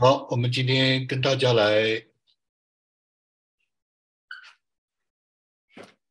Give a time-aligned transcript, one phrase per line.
[0.00, 2.06] 好，我们今天跟大家来，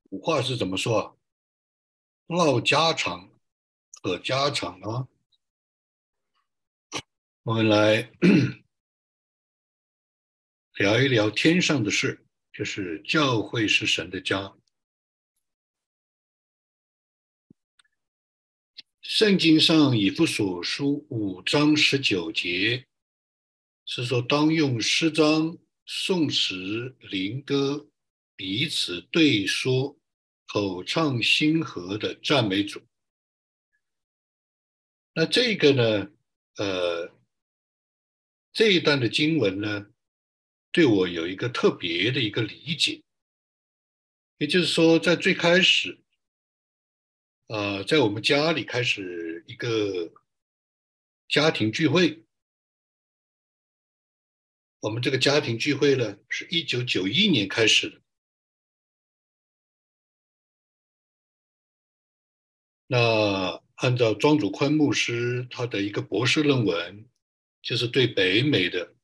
[0.10, 1.16] 古话是怎么说啊？
[2.28, 3.32] 唠家常，
[4.02, 5.08] 可家常啊。
[7.44, 8.12] 我们来
[10.74, 14.54] 聊一聊天上的事，就是教会是神的家。
[19.02, 22.86] 圣经上以弗所书五章十九节。
[23.90, 27.90] 是说，当用诗章、宋词、灵歌
[28.36, 29.98] 彼此对说，
[30.46, 32.82] 口唱心和的赞美主。
[35.14, 36.12] 那这个呢？
[36.58, 37.16] 呃，
[38.52, 39.88] 这一段的经文呢，
[40.74, 43.02] 对我有一个特别的一个理解。
[44.38, 45.98] 也就是说，在最开始，
[47.48, 50.12] 呃，在我们家里开始一个
[51.30, 52.27] 家庭聚会。
[54.88, 58.02] 我们这个家庭聚会呢，是一九九一年开始的。
[62.88, 67.06] 那按照庄主宽牧师他的一个博士论文，
[67.62, 68.96] 就是对北美的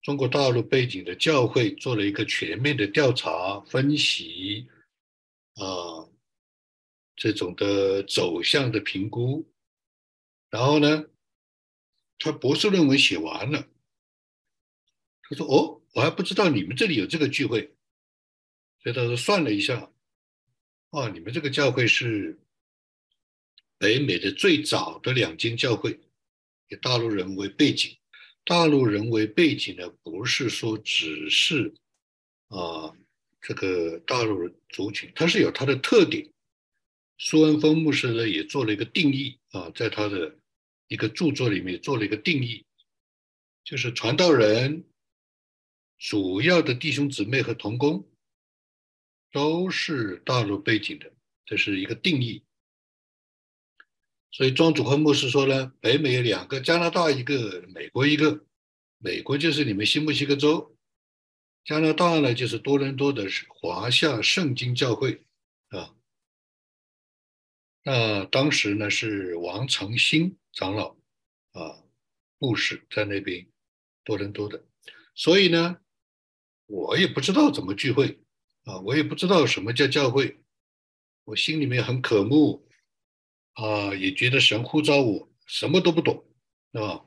[0.00, 4.66] 中国大陆背景的教会做了一个全面的调查分析，
[5.56, 6.08] 啊，
[7.16, 9.46] 这种的走向的评估。
[10.48, 11.04] 然后呢，
[12.18, 13.68] 他博士论文写完了。
[15.30, 17.74] 他说：“哦，我还不知道你们这里有这个聚会，
[18.82, 19.92] 所以他说算了一下，
[20.88, 22.38] 哦，你们这个教会是
[23.76, 26.00] 北美的最早的两间教会，
[26.68, 27.94] 以大陆人为背景。
[28.44, 31.74] 大陆人为背景呢，不是说只是
[32.46, 32.90] 啊
[33.42, 36.26] 这个大陆族群，它是有它的特点。
[37.18, 40.34] 苏文峰牧师呢也做了一个定义啊，在他的
[40.86, 42.64] 一个著作里面做了一个定义，
[43.62, 44.84] 就是传道人。”
[45.98, 48.08] 主要的弟兄姊妹和同工
[49.32, 51.12] 都是大陆背景的，
[51.44, 52.44] 这是一个定义。
[54.30, 58.44] 所以庄主和牧师说呢，北美有两个，加拿大一个，美国一个。
[58.98, 60.76] 美国就是你们新墨西哥州，
[61.64, 65.24] 加拿大呢就是多伦多的华夏圣经教会
[65.68, 65.94] 啊。
[67.82, 70.96] 那当时呢是王成新长老
[71.52, 71.82] 啊，
[72.38, 73.48] 牧师在那边
[74.04, 74.64] 多伦多的，
[75.16, 75.80] 所以呢。
[76.68, 78.20] 我也不知道怎么聚会
[78.64, 80.38] 啊，我也不知道什么叫教会，
[81.24, 82.68] 我心里面很渴慕
[83.54, 86.24] 啊，也觉得神呼召我，什么都不懂，
[86.72, 87.04] 啊。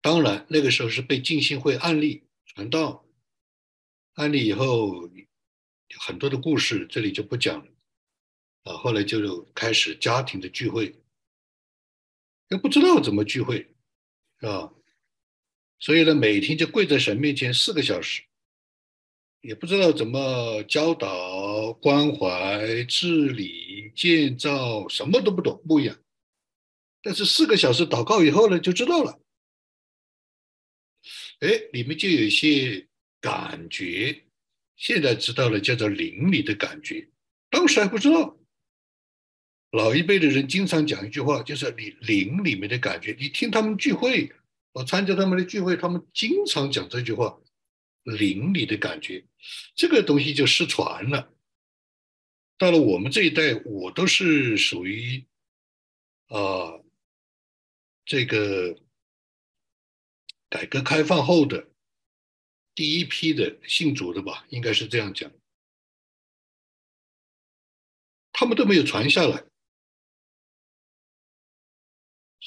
[0.00, 3.04] 当然那个时候是被浸信会案例传道，
[4.14, 5.10] 案例以后
[6.00, 7.70] 很多的故事，这里就不讲了
[8.62, 8.78] 啊。
[8.78, 11.02] 后来就开始家庭的聚会，
[12.48, 13.74] 又不知道怎么聚会，
[14.40, 14.72] 啊。
[15.78, 18.22] 所以呢，每天就跪在神面前四个小时，
[19.42, 25.96] 也不知道怎么教导、关怀、治理、建造，什么都不懂，不一样。
[27.02, 29.20] 但是四个小时祷告以后呢，就知道了。
[31.40, 32.88] 哎，里面就有一些
[33.20, 34.24] 感觉，
[34.76, 37.08] 现在知道了，叫做灵里的感觉，
[37.50, 38.36] 当时还不知道。
[39.72, 44.32] 老一辈的人经常讲一句话，就是你灵里面的感觉，你听他们聚会。
[44.76, 47.40] 我参加他们的聚会，他们经常讲这句话，
[48.02, 49.26] 灵里的感觉，
[49.74, 51.32] 这个东西就失传了。
[52.58, 55.26] 到了我们这一代，我都是属于
[56.26, 56.78] 啊，
[58.04, 58.78] 这个
[60.50, 61.70] 改革开放后的
[62.74, 65.32] 第一批的信主的吧，应该是这样讲，
[68.30, 69.42] 他们都没有传下来。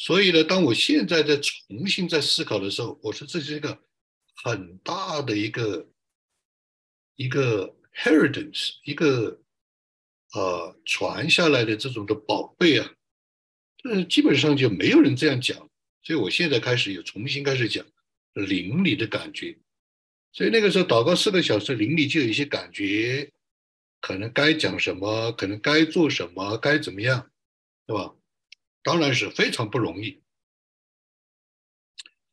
[0.01, 3.77] 所以呢，当我现在在重新在思考的时候，我说这是一个
[4.33, 5.89] 很大的一个
[7.17, 9.41] 一个 heritage，一个
[10.31, 12.89] 呃传下来的这种的宝贝啊，
[13.75, 15.57] 这基本上就没有人这样讲。
[16.01, 17.85] 所以我现在开始又重新开始讲
[18.31, 19.59] 灵里的感觉。
[20.31, 23.29] 所以那个时候祷告四个小时，灵里就有一些感觉，
[24.00, 27.29] 可能该讲什么，可能该做什么，该怎么样，
[27.85, 28.15] 对吧？
[28.81, 30.21] 当然是非常不容易，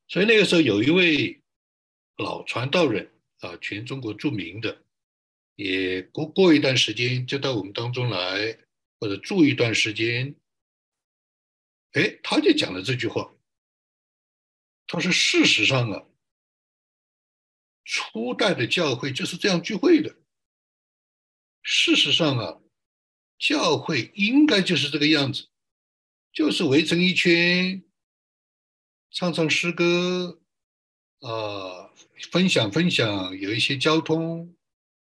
[0.08, 1.42] 所以那个时候有一位
[2.16, 4.84] 老传道人啊，全中国著名的，
[5.56, 8.58] 也过过一段时间就到我们当中来，
[9.00, 10.34] 或者住一段时间，
[11.92, 13.34] 哎，他就讲了这句话，
[14.86, 16.06] 他说：“事实上啊，
[17.84, 20.16] 初代的教会就是这样聚会的。
[21.62, 22.60] 事实上啊，
[23.36, 25.48] 教会应该就是这个样子。”
[26.36, 27.82] 就是围成一圈，
[29.10, 30.38] 唱唱诗歌，
[31.20, 31.90] 呃
[32.30, 34.54] 分享分享，有一些交通，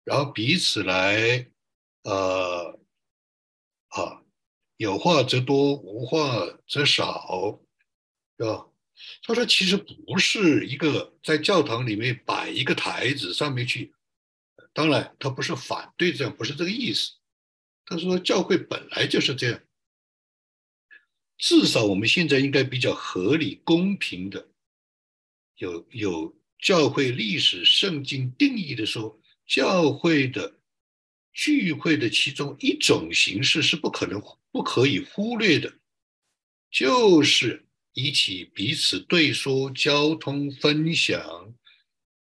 [0.03, 1.49] 然后彼此来
[2.03, 2.79] 呃
[3.87, 4.21] 啊
[4.77, 7.59] 有话则多，无话则少，
[8.37, 8.67] 是吧？
[9.23, 13.95] 他说其实不是一个在教堂里面摆一个台子上面去，
[14.73, 17.13] 当然他不是反对这样，不是这个意思。
[17.83, 19.59] 他说教会本来就是这样。
[21.37, 24.47] 至少我们现在应该比较合理、公平的，
[25.57, 30.59] 有有教会历史圣经定义的说，教会的
[31.33, 34.21] 聚会的其中一种形式是不可能、
[34.51, 35.73] 不可以忽略的，
[36.71, 41.19] 就是一起彼此对说、交通、分享、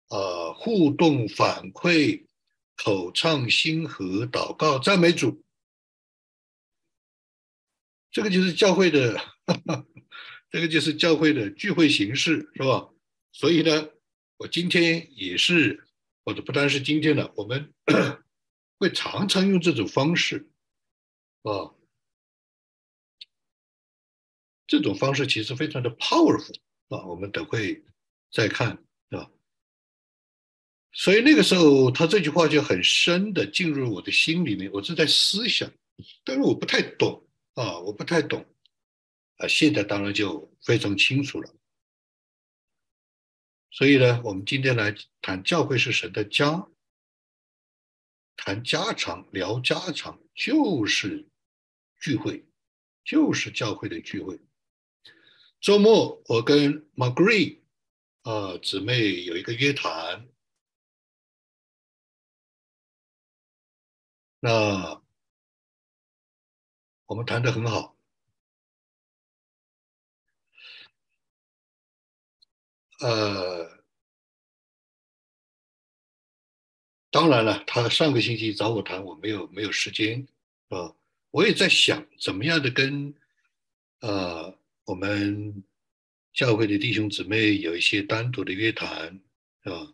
[0.08, 2.24] 啊互动、反馈、
[2.76, 5.42] 口唱心和、祷告、赞美主。
[8.12, 9.16] 这个就是教会的，
[10.50, 12.90] 这个就是教会的聚会形式，是吧？
[13.32, 13.88] 所以呢，
[14.38, 15.86] 我今天也是，
[16.24, 17.72] 或者不单是今天的，我们
[18.78, 20.50] 会常常用这种方式，
[21.42, 21.72] 啊，
[24.66, 26.56] 这种方式其实非常的 powerful
[26.88, 27.84] 啊，我们等会
[28.32, 29.30] 再看，啊。
[30.92, 35.72] 所以那个时候他这句话就很深的进入我的心里面，我是在思想，
[36.24, 37.24] 但是我不太懂。
[37.60, 38.46] 啊，我不太懂，
[39.36, 41.54] 啊，现在当然就非常清楚了。
[43.70, 46.66] 所以呢，我们今天来谈教会是神的家，
[48.34, 51.28] 谈家常聊家常，就是
[51.98, 52.48] 聚会，
[53.04, 54.40] 就是教会的聚会。
[55.60, 57.60] 周末我跟 Margaret
[58.22, 60.26] 啊姊妹有一个约谈，
[64.40, 64.99] 那。
[67.10, 67.96] 我们谈的很好，
[73.00, 73.82] 呃，
[77.10, 80.24] 当然了，他上个星期找我谈，我没有没有时间，
[80.68, 80.94] 啊，
[81.32, 83.12] 我也在想怎么样的跟
[84.02, 85.64] 呃我们
[86.32, 89.20] 教会的弟兄姊妹有一些单独的约谈，
[89.64, 89.92] 啊，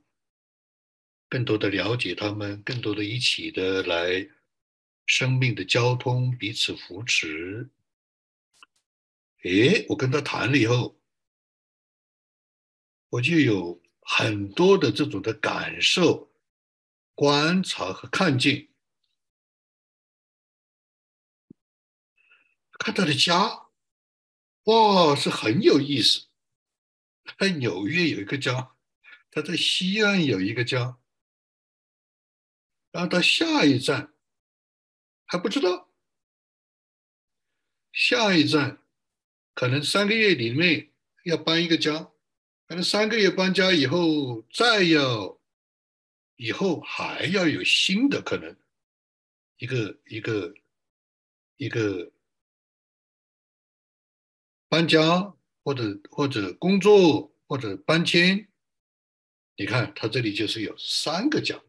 [1.30, 4.28] 更多的了解他们，更多的一起的来。
[5.06, 7.70] 生命的交通，彼此扶持。
[9.44, 11.00] 诶，我跟他谈了以后，
[13.08, 16.32] 我就有很多的这种的感受、
[17.14, 18.68] 观察和看见。
[22.78, 23.68] 看他的家，
[24.64, 26.26] 哇，是很有意思。
[27.38, 28.76] 在纽约有一个家，
[29.30, 30.98] 他在西安有一个家，
[32.90, 34.12] 然后到下一站。
[35.26, 35.90] 还不知道，
[37.92, 38.82] 下一站
[39.54, 40.92] 可能三个月里面
[41.24, 42.12] 要搬一个家，
[42.68, 45.38] 可能三个月搬家以后再要，
[46.36, 48.56] 以后还要有新的可能，
[49.56, 50.54] 一个一个
[51.56, 52.12] 一个
[54.68, 55.34] 搬家
[55.64, 58.48] 或者或者工作或者搬迁，
[59.56, 61.60] 你看他这里就是有三个家。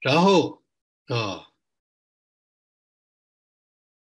[0.00, 0.62] 然后
[1.06, 1.48] 啊，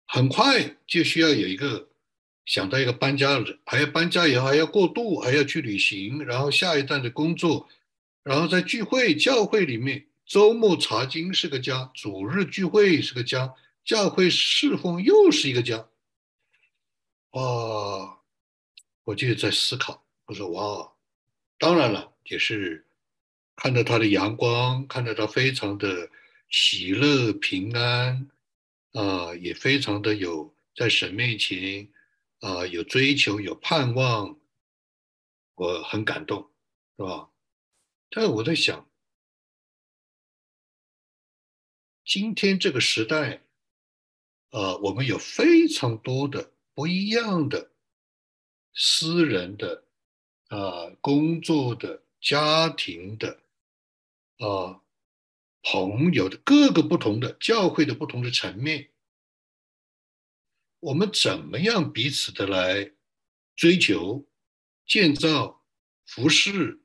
[0.08, 1.90] 很快就需要有一个
[2.46, 7.68] 想到一个搬家人，还要搬家以后还要过渡，还要去旅行，然后下一站的工作，
[8.24, 15.88] 然后在聚会教会里面，周末查经是个家，主日聚会是个家，教会侍奉又是一个家。
[17.32, 18.22] 哇，
[19.04, 20.94] 我就在思考，我说哇，
[21.60, 22.85] 当然了，也是。
[23.56, 26.10] 看到他的阳光，看到他非常的
[26.50, 28.30] 喜乐平安，
[28.92, 31.90] 啊，也非常的有在神面前
[32.42, 34.38] 啊有追求有盼望，
[35.56, 36.52] 我很感动，
[36.98, 37.30] 是吧？
[38.10, 38.88] 但是我在想，
[42.06, 43.42] 今天这个时代，
[44.52, 47.72] 呃，我们有非常多的不一样的
[48.74, 49.86] 私人的
[50.50, 53.45] 啊工作的家庭的。
[54.40, 54.82] 啊，
[55.64, 58.92] 朋友的各个不同的教会的不同的层面，
[60.80, 62.92] 我们怎么样彼此的来
[63.56, 64.28] 追求、
[64.86, 65.64] 建造、
[66.06, 66.82] 服侍？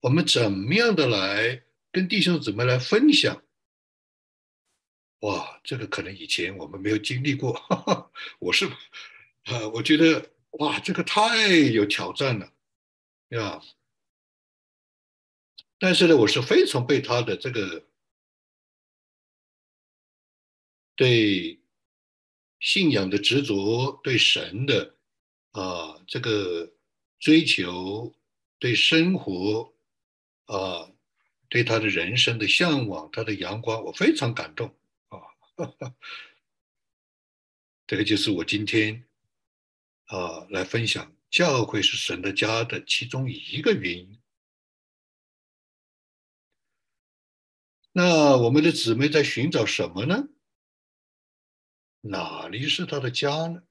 [0.00, 3.42] 我们怎么样的来跟弟兄姊妹来分享？
[5.20, 7.54] 哇，这个可能以前我们没有经历过。
[7.54, 8.66] 哈 哈我是，
[9.44, 12.52] 啊，我觉得哇，这个太有挑战了，
[13.30, 13.60] 呀。
[15.78, 17.86] 但是呢，我是非常被他的这个
[20.94, 21.60] 对
[22.60, 24.94] 信仰的执着、对神的
[25.50, 26.72] 啊这个
[27.18, 28.14] 追求，
[28.58, 29.74] 对生活，
[30.46, 30.90] 啊，
[31.50, 34.74] 对他的人生的向往，他的阳光，我非常感动
[35.08, 35.20] 啊！
[37.86, 39.04] 这个就是我今天
[40.06, 44.15] 啊来分享教会是神的家的其中一个原因。
[47.98, 50.28] 那我们的姊妹在寻找什么呢？
[52.02, 53.62] 哪里是他的家呢？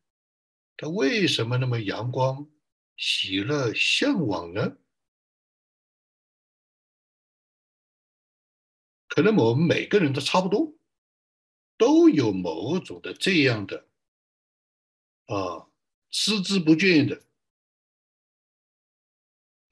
[0.77, 2.49] 他为什么那么阳光、
[2.97, 4.77] 喜乐、向往呢？
[9.07, 10.75] 可能我们每个人都差不多，
[11.77, 13.87] 都有某种的这样的
[15.27, 15.69] 啊，
[16.09, 17.21] 孜孜不倦的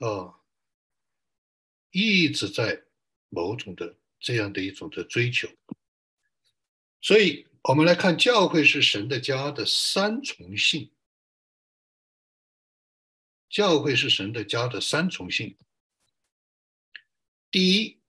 [0.08, 0.40] 啊，
[1.90, 2.86] 一直在
[3.30, 5.48] 某种的这样的一种的追求，
[7.00, 7.46] 所以。
[7.66, 10.92] 我们来看教会是神的家的三重性。
[13.50, 15.56] 教会是神的家的三重性。
[17.50, 18.02] 第一，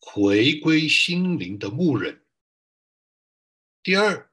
[0.00, 2.16] 回归心灵的牧人；
[3.84, 4.32] 第二，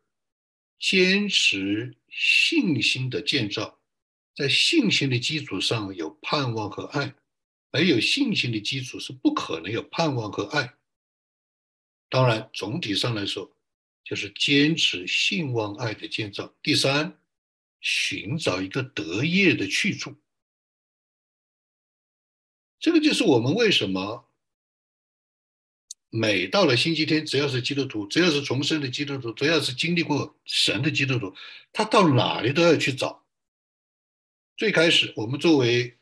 [0.79, 3.79] 坚持信心的建造，
[4.35, 7.13] 在信心的基础上有盼望和爱，
[7.69, 10.75] 没有信心的基础是不可能有盼望和爱。
[12.13, 13.49] 当然，总体上来说。
[14.05, 16.53] 就是坚持信望爱的建造。
[16.61, 17.17] 第三，
[17.79, 20.13] 寻找一个得业的去处。
[22.81, 24.27] 这个就是我们为什么
[26.09, 31.33] 每到了星期天，只要是基督徒，只要是重生的基督徒，只要是经历过神的基督徒，
[31.71, 33.23] 他到哪里都要去找。
[34.57, 35.97] 最开始，我们作为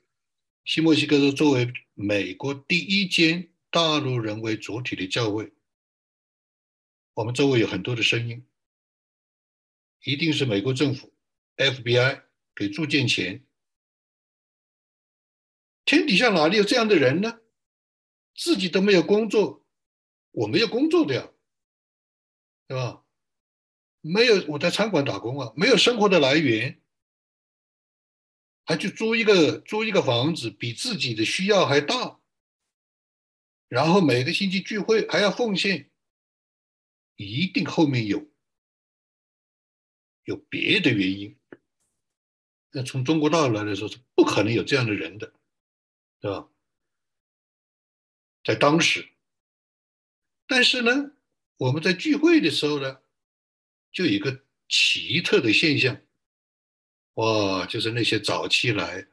[0.65, 5.53] 西墨西哥州作为美国第一间大陆人为主体的教会。
[7.13, 8.45] 我们周围有很多的声音，
[10.03, 11.13] 一定是美国政府
[11.57, 12.23] FBI
[12.55, 13.45] 给铸建钱。
[15.83, 17.41] 天底下哪里有这样的人呢？
[18.33, 19.67] 自己都没有工作，
[20.31, 21.29] 我没有工作的呀，
[22.67, 23.03] 对吧？
[23.99, 26.81] 没有我在餐馆打工啊，没有生活的来源，
[28.63, 32.21] 还去租一个租一个房子，比自己的需要还大，
[33.67, 35.90] 然后每个星期聚会还要奉献。
[37.21, 38.29] 一定后面有
[40.23, 41.37] 有别的原因。
[42.71, 45.33] 那从中国大陆来说是不可能有这样的人的，
[46.21, 46.49] 对吧？
[48.43, 49.09] 在当时，
[50.47, 51.11] 但是呢，
[51.57, 53.01] 我们在聚会的时候呢，
[53.91, 56.01] 就有一个奇特的现象，
[57.15, 59.05] 哇，就是那些早期来，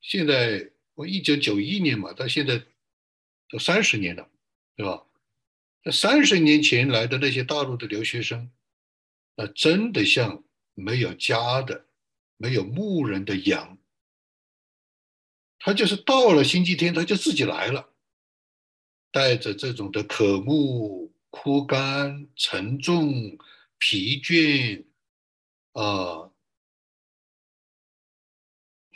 [0.00, 2.64] 现在我一九九一年嘛，到现在
[3.48, 4.30] 都三十年了，
[4.76, 5.07] 对吧？
[5.84, 8.50] 那三十年前来的那些大陆的留学生，
[9.36, 10.44] 那真的像
[10.74, 11.86] 没有家的、
[12.36, 13.78] 没有牧人的羊。
[15.58, 17.92] 他就是到了星期天，他就自己来了，
[19.10, 23.38] 带着这种的渴慕、枯干、沉重、
[23.78, 24.84] 疲倦，
[25.72, 26.30] 啊，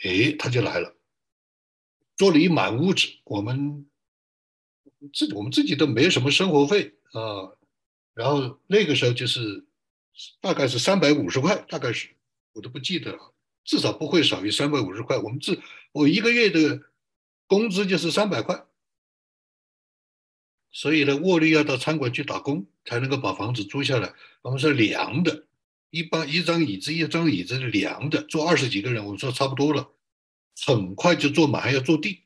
[0.03, 0.95] 哎，他就来了，
[2.17, 3.89] 坐了一满屋子，我们。
[5.11, 7.51] 自我们自己都没有什么生活费啊，
[8.13, 9.65] 然后那个时候就是
[10.39, 12.09] 大概是三百五十块，大概是
[12.53, 13.33] 我都不记得了，
[13.65, 15.17] 至少不会少于三百五十块。
[15.17, 15.59] 我们自
[15.91, 16.81] 我一个月的
[17.47, 18.65] 工资就是三百块，
[20.71, 24.13] 所以呢，沃利要到餐馆去打工才能够把房子租下来。
[24.41, 25.45] 我们是凉的，
[25.89, 29.91] 一般一张椅子一张椅子是凉的，坐二十几个人，我们说差不多了，
[30.65, 32.22] 很快就坐满，还要坐地。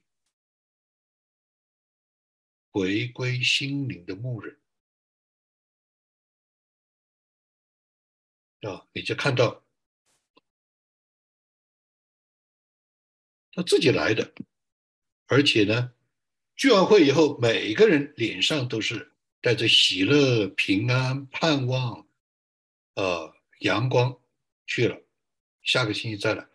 [2.78, 4.56] 回归心灵的牧人
[8.62, 9.64] 啊，你就看到
[13.52, 14.32] 他自己来的，
[15.26, 15.92] 而且呢，
[16.56, 22.08] 聚完会以后，每个人脸上都是带着喜乐、平安、盼望，
[22.94, 24.22] 呃，阳光
[24.68, 25.02] 去了。
[25.64, 26.48] 下个星期再来。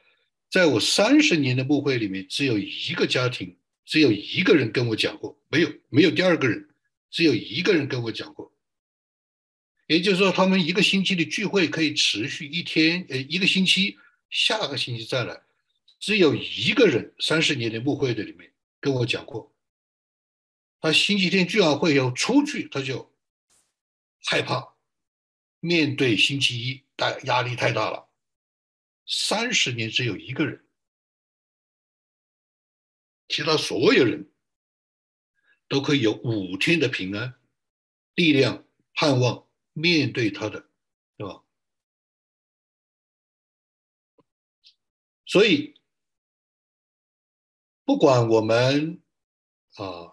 [0.48, 3.58] 在我三十年的牧会里面，只有一个家庭。
[3.84, 6.68] 只有一个人跟我讲过，没有没有第二个人，
[7.10, 8.52] 只有一个人跟我讲过。
[9.88, 13.98] 也就是说，他们一个星期的聚会可以持续一天，呃，一个星期，
[14.30, 15.42] 下个星期再来。
[15.98, 19.54] 只有一个人，三十年的牧会的里面跟我讲过，
[20.80, 23.12] 他星期天聚完会要出去，他就
[24.24, 24.74] 害怕
[25.60, 28.08] 面对星期一，大压力太大了。
[29.06, 30.64] 三十年只有一个人。
[33.32, 34.30] 其他所有人
[35.66, 37.34] 都可以有五天的平安、
[38.14, 38.62] 力量、
[38.92, 40.68] 盼望，面对他的，
[41.16, 41.42] 是吧？
[45.24, 45.74] 所以
[47.86, 49.00] 不管我们
[49.76, 50.12] 啊，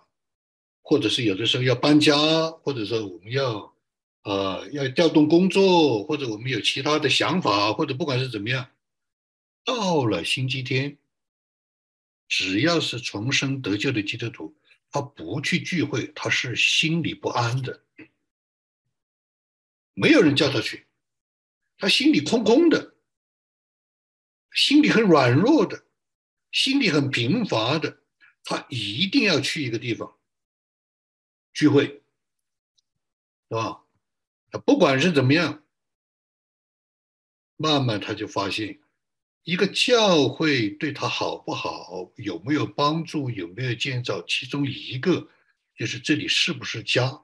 [0.82, 2.16] 或者是有的时候要搬家，
[2.50, 3.76] 或者说我们要
[4.24, 8.72] 呃要调动工作，或者我们有其他的想法，或者不管是怎么样，
[9.66, 10.98] 到了星期天，
[12.30, 14.56] 只要是重生得救的基督徒，
[14.92, 17.84] 他不去聚会，他是心里不安的。
[19.94, 20.88] 没有人叫他去，
[21.78, 22.96] 他心里空空的，
[24.54, 25.86] 心里很软弱的，
[26.52, 28.04] 心里很贫乏的，
[28.44, 30.18] 他一定要去一个地方
[31.52, 32.02] 聚会，
[33.50, 33.84] 是吧？
[34.66, 35.64] 不管是怎么样，
[37.58, 38.80] 慢慢他就发现，
[39.44, 45.28] 一个教会对他好不好，有没有帮助，有没有建造，其中一个
[45.76, 47.22] 就是这里是不是家。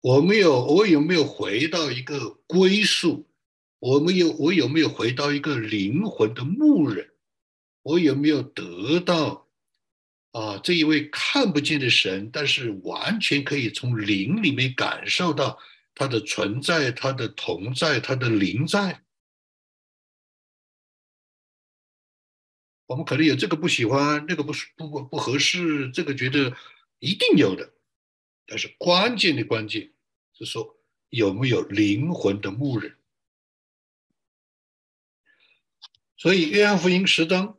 [0.00, 3.26] 我没有，我有没有回到一个归宿？
[3.78, 7.10] 我没有，我有没有回到一个灵魂的牧人？
[7.82, 9.46] 我有没有得到
[10.32, 15.58] 啊这一位看不见的神，但是完全可以从灵里面感受到
[15.94, 19.03] 他的存在、他的同在、他的灵在？
[22.86, 26.56] 我们可能有这个不喜欢，那个不不不不合适，这个觉得
[26.98, 27.72] 一定有的，
[28.46, 29.92] 但是关键的关键。
[30.36, 30.76] 是说
[31.10, 32.98] 有没有灵魂的牧人？
[36.16, 37.56] 所以约翰福音十章，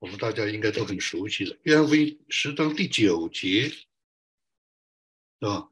[0.00, 1.56] 我们大家应该都很熟悉的。
[1.62, 3.86] 约翰福音十章第九节，是
[5.40, 5.70] 吧？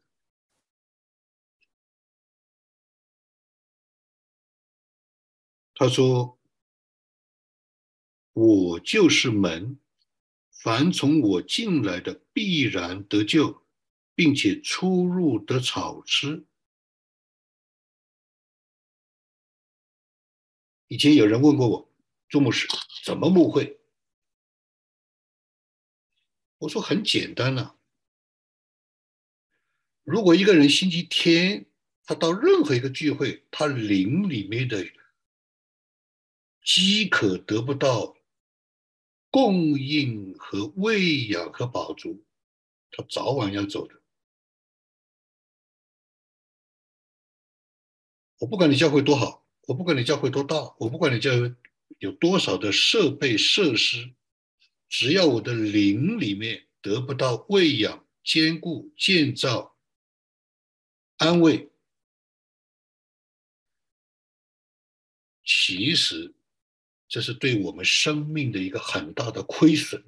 [5.78, 6.38] 他说
[8.32, 9.78] ：“我就是门。”
[10.50, 13.62] 凡从我进来的，必然得救，
[14.14, 16.44] 并且出入得草吃。
[20.88, 21.94] 以前有人问过我，
[22.28, 22.66] 朱牧师
[23.04, 23.78] 怎么牧会？
[26.58, 27.76] 我说很简单呐。
[30.02, 31.66] 如果一个人星期天
[32.04, 34.84] 他到任何一个聚会，他灵里面的
[36.66, 38.14] 饥渴得不到。
[39.28, 42.24] 供应和喂养和饱足，
[42.90, 44.00] 他早晚要走的。
[48.38, 51.54] 我不管你教会多好，我不管你教会多大，我不管你教会
[51.98, 54.14] 有多少的设备设施，
[54.88, 59.76] 只要我的灵里面得不到喂养、坚固、建造、
[61.18, 61.70] 安慰，
[65.44, 66.35] 其实。
[67.08, 70.02] 这是对我们生命的一个很大的亏损，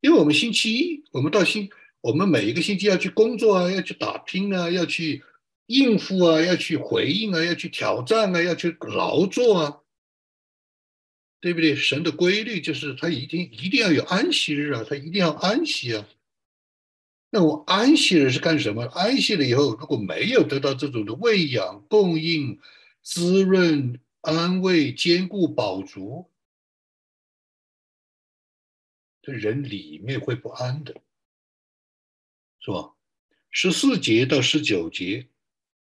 [0.00, 1.70] 因为我们星期一，我们到星，
[2.02, 5.24] 我们每一个星期要去工作啊，要去打拼啊，要去
[5.66, 9.80] 应付啊，要去回应啊，要去挑战啊，要去劳作啊，
[11.40, 11.74] 对不对？
[11.74, 16.06] 神的规律就是他一定一定要有安息日啊，他一定要安息啊。
[17.30, 18.84] 那我安息日是干什么？
[18.84, 22.60] 安息了以后，如果没有得到这种的喂养供应。
[23.04, 26.30] 滋润、安慰、坚固、饱足，
[29.20, 30.94] 这人里面会不安的，
[32.60, 32.94] 是吧？
[33.50, 35.28] 十四节到十九节，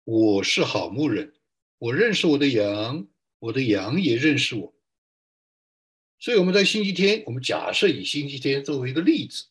[0.03, 1.33] 我是好牧人，
[1.79, 3.07] 我认识我的羊，
[3.39, 4.75] 我的羊也认识我。
[6.19, 9.45] 所以我们在星期天，我们假设以星期天作为一个例子，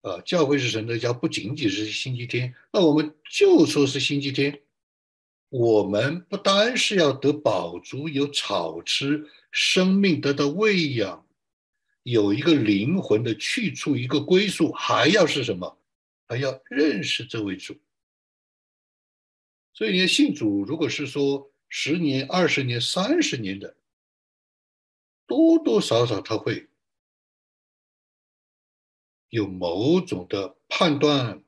[0.00, 4.60] 啊，教会是神的家，不仅仅是星期天，那我们就说是星期天。
[5.56, 11.24] 我们不单是要得饱足，有草吃，生命得到喂养，
[12.02, 15.78] 有一个灵魂的去处，一个归宿，还要是什么？
[16.26, 17.76] 还要认识这位主。
[19.72, 23.76] 所以，你信主，如果是说十年、二十年、三十年的，
[25.24, 26.68] 多多少少他会
[29.28, 31.40] 有某种的判断，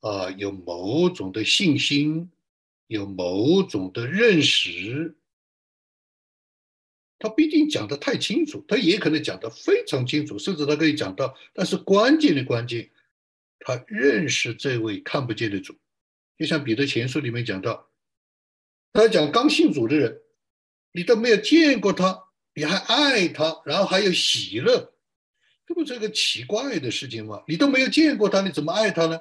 [0.00, 2.30] 啊，有某种的信心。
[2.90, 5.16] 有某种的认识，
[7.20, 12.90] 他不一定讲的太清楚，他也可能讲的非常清楚，甚至他可以讲到，但是关键的关键，
[13.60, 15.78] 他认识这位看不见的主，
[16.36, 17.88] 就像彼得前书里面讲到，
[18.92, 20.20] 他讲刚信主的人，
[20.90, 22.24] 你都没有见过他，
[22.54, 24.92] 你还爱他，然后还有喜乐，
[25.64, 27.44] 这不是个奇怪的事情吗？
[27.46, 29.20] 你都没有见过他，你怎么爱他呢？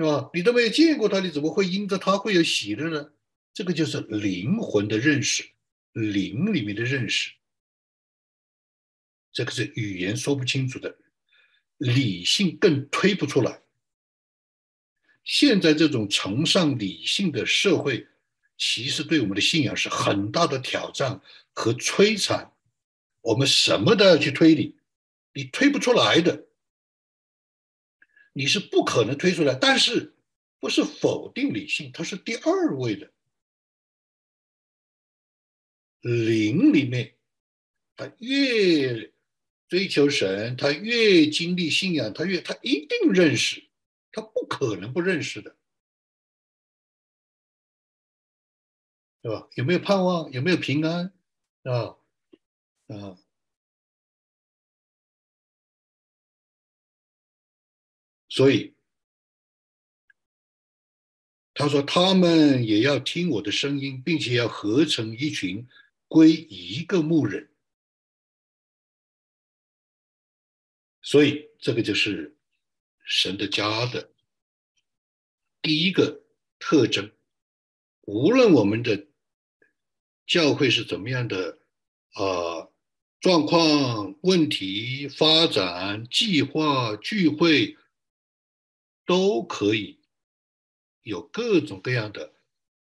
[0.00, 0.30] 是吧？
[0.32, 3.10] 你都没有见过他，你怎么会因着他会有喜乐呢？
[3.52, 5.44] 这个就是灵魂的认识，
[5.92, 7.32] 灵里面的认识。
[9.32, 10.96] 这个是语言说不清楚的，
[11.76, 13.60] 理性更推不出来。
[15.22, 18.06] 现在这种崇尚理性的社会，
[18.56, 21.20] 其实对我们的信仰是很大的挑战
[21.52, 22.50] 和摧残。
[23.20, 24.78] 我们什么都要去推理，
[25.34, 26.46] 你推不出来的，
[28.32, 29.54] 你是不可能推出来。
[29.54, 30.14] 但是
[30.58, 33.12] 不是否定理性，它是第二位的。
[36.02, 37.14] 灵里面，
[37.94, 39.12] 他越
[39.68, 43.68] 追求神，他越经历信仰，他越他一定认识，
[44.10, 45.56] 他不可能不认识的，
[49.20, 49.46] 对吧？
[49.56, 50.32] 有没有盼望？
[50.32, 51.12] 有没有平安？
[51.64, 51.98] 啊
[52.88, 53.18] 啊！
[58.30, 58.72] 所以
[61.52, 65.68] 他说，他们也要听我的声音，并且要合成一群。
[66.12, 67.52] 归一个牧人，
[71.00, 72.36] 所以这个就是
[73.04, 74.10] 神的家的
[75.62, 76.24] 第一个
[76.58, 77.12] 特征。
[78.00, 79.06] 无论我们的
[80.26, 81.60] 教会是怎么样的
[82.14, 82.68] 啊
[83.20, 87.76] 状况、问题、发展、计划、聚会，
[89.10, 89.98] 都可以
[91.02, 92.32] 有各种各样的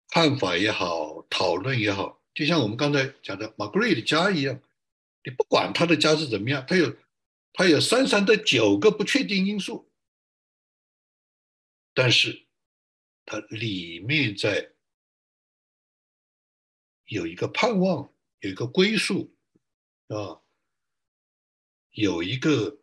[0.09, 2.23] 看法也好，讨论也好。
[2.33, 4.59] 就像我们刚才讲的马格瑞的家一样，
[5.25, 6.97] 你不管他的家是怎么样，他有
[7.53, 9.93] 他有三三的九个不确定因素，
[11.93, 12.47] 但是
[13.27, 14.73] 它里面在
[17.05, 19.37] 有一个盼望，有一个归宿
[20.09, 20.41] 啊，
[21.91, 22.79] 有一个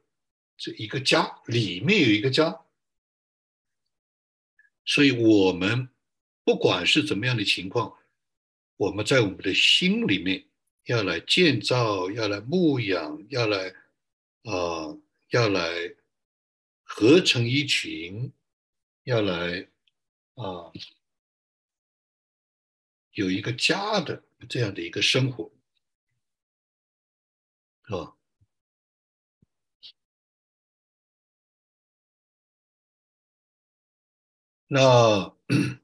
[0.56, 2.63] 这一个家，里面有一个家，
[4.86, 5.90] 所以我们
[6.44, 7.98] 不管是怎么样的情况。
[8.76, 10.46] 我们在我们的心里面
[10.86, 13.70] 要来建造，要来牧养，要来
[14.44, 14.98] 啊，
[15.30, 15.96] 要来
[16.82, 18.34] 合成一群，
[19.04, 19.70] 要来
[20.34, 20.74] 啊，
[23.12, 25.50] 有一个家的这样的一个生活，
[27.86, 28.18] 是吧，
[34.74, 35.32] 那。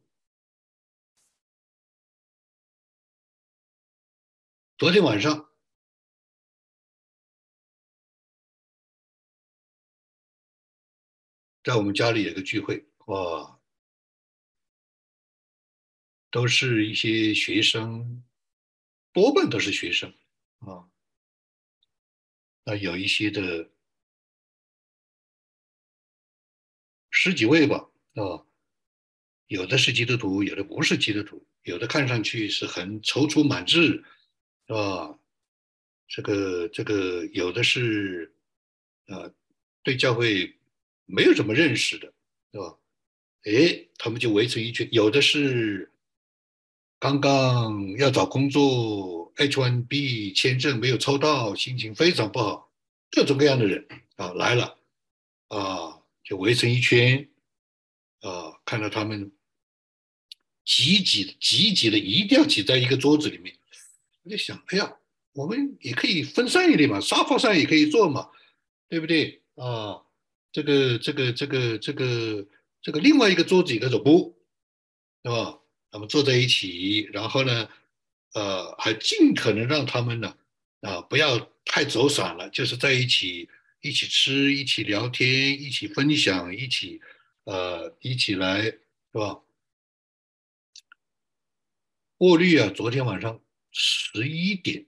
[4.79, 5.51] 昨天晚上，
[11.61, 13.59] 在我们家里有个聚会，哇，
[16.31, 18.23] 都是一些学生，
[19.11, 20.11] 多半都是学生
[20.59, 20.89] 啊。
[22.63, 23.69] 那有一些的
[27.11, 28.48] 十几位吧，啊，
[29.49, 34.03] 有的是基督徒，有的不是基督徒，有的看上去是很踌躇满志。
[34.67, 35.17] 是吧？
[36.07, 38.31] 这个这个有的是，
[39.07, 39.33] 呃，
[39.81, 40.55] 对教会
[41.05, 42.13] 没有什么认识的，
[42.51, 42.77] 是吧？
[43.45, 44.87] 哎，他们就围成一圈。
[44.91, 45.91] 有的是
[46.99, 52.71] 刚刚要找工作，H1B 签证没有抽到，心情非常不好，
[53.09, 54.77] 各种各样的人啊来了，
[55.47, 57.27] 啊，就围成一圈，
[58.21, 59.31] 啊，看到他们
[60.69, 63.55] 挤挤挤挤的，一定要挤在一个桌子里面。
[64.21, 64.95] 我就想，哎呀，
[65.33, 68.29] 我们也可以分散一点嘛，沙发上也可以坐嘛，
[68.87, 69.99] 对不对啊？
[70.51, 72.45] 这个、这个、这个、这个、
[72.83, 74.37] 这个，另外一个桌子有个走不，
[75.23, 75.59] 对吧？
[75.91, 77.67] 那么坐在一起，然后呢，
[78.33, 80.37] 呃，还尽可能让他们呢，
[80.81, 83.49] 啊，不要太走散了，就是在一起，
[83.81, 87.01] 一起吃，一起聊天，一起分享，一起，
[87.45, 88.77] 呃，一起来，是
[89.13, 89.39] 吧？
[92.19, 93.41] 过滤啊，昨天晚上。
[93.71, 94.85] 十一点，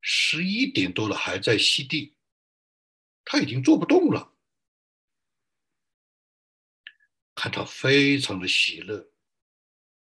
[0.00, 2.16] 十一点多了还在吸地，
[3.24, 4.34] 他已经做不动了。
[7.36, 9.12] 看他非常的喜乐，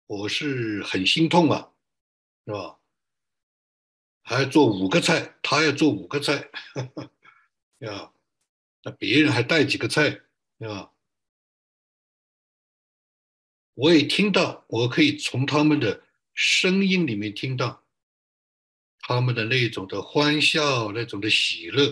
[0.05, 1.71] 我是很心痛啊，
[2.45, 2.77] 是吧？
[4.23, 6.51] 还要做五个菜，他要做五个菜，
[7.79, 8.11] 呀，
[8.83, 10.09] 那别人还带几个菜，
[10.59, 10.90] 对吧？
[13.81, 16.03] 我也听到，我可以从他们的。
[16.33, 17.83] 声音里面听到
[18.99, 21.87] 他们的那种的欢笑，那种的喜乐，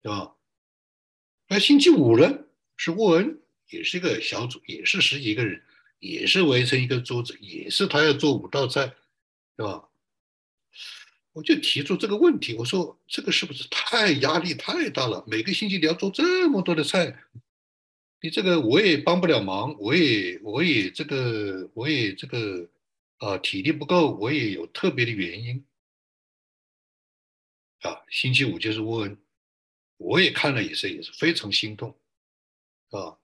[0.00, 0.36] 对吧？
[1.48, 2.44] 那星期五呢，
[2.76, 3.40] 是沃恩，
[3.70, 5.60] 也是一个小组，也是十几个人，
[5.98, 8.94] 也是围成一个桌子，也是他要做五道菜，
[9.56, 9.88] 对吧？
[11.32, 15.24] 我就提出这个问题，我说这个是不是太压力太大了？
[15.26, 17.18] 每个星期你要做这么多的菜，
[18.24, 22.70] 你这个我也帮不了忙，我也我也这个我也这个
[23.16, 25.66] 啊，体力不够，我也有特别的原因
[27.80, 28.00] 啊。
[28.08, 29.20] 星期五就是沃恩，
[29.96, 31.98] 我也看了也是也是非常心痛
[32.90, 33.18] 啊，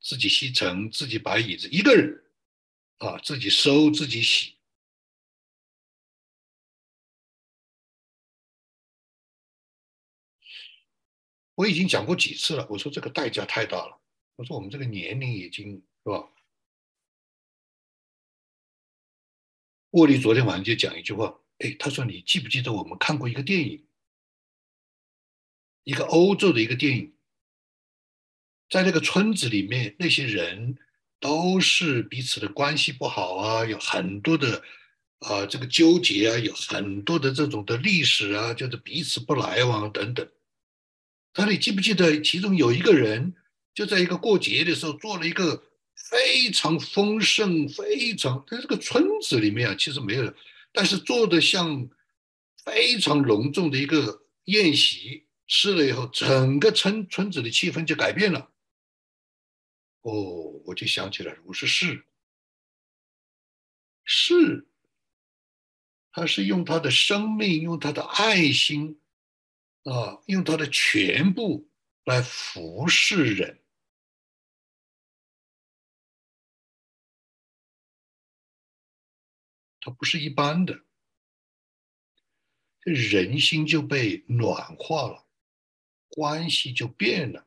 [0.00, 2.24] 自己吸尘，自己摆椅子，一个人
[2.98, 4.54] 啊，自己收自己洗。
[11.56, 14.00] 我已经讲过几次了，我说这个代价太大了。
[14.36, 16.28] 我说我们这个年龄已经是吧？
[19.90, 23.86] 沃利昨天晚上就讲一句话，哎，他说你记不记得我们看过一个电影，
[25.84, 27.14] 一个欧洲的一个电影，
[28.68, 30.76] 在那个村子里面，那些人
[31.18, 34.62] 都是彼此的关系不好啊，有很多的
[35.20, 40.30] 啊这个纠结啊，有很多的这种的历史啊，就是彼此不来往等等。
[41.32, 43.34] 他说你记不记得其中有一个人？
[43.76, 45.62] 就在一个过节的时候，做了一个
[45.94, 50.34] 非常丰盛、非常在这个村子里面啊，其实没有，
[50.72, 51.86] 但是做的像
[52.64, 58.50] 非常隆重的一个宴席，吃了以后，整个村村子的气氛就改变了。
[60.00, 62.02] 哦，我就想起来，我说是，
[64.04, 64.66] 是，
[66.12, 68.98] 他是用他的生命，用他的爱心，
[69.82, 71.68] 啊，用他的全部
[72.04, 73.60] 来服侍人。
[79.86, 80.80] 它不是一般的，
[82.80, 85.24] 这人心就被暖化了，
[86.08, 87.46] 关系就变了。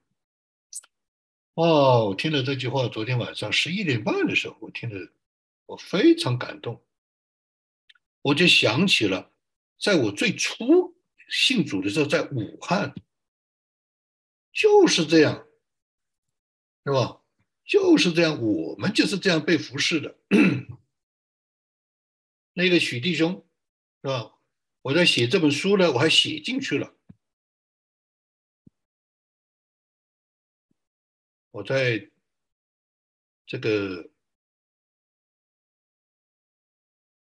[1.55, 5.11] 哦，我听了这句话，昨天晚上十一点半的时候，我听了，
[5.65, 6.81] 我非常感动。
[8.21, 9.33] 我就想起了，
[9.77, 10.95] 在我最初
[11.27, 12.95] 信主的时候，在武汉，
[14.53, 15.45] 就是这样，
[16.85, 17.21] 是吧？
[17.65, 20.17] 就是这样，我们就是这样被服侍的。
[22.59, 23.47] 那个许弟兄，
[24.01, 24.33] 是吧？
[24.81, 26.93] 我在写这本书呢，我还写进去了。
[31.51, 32.11] 我在
[33.45, 34.11] 这个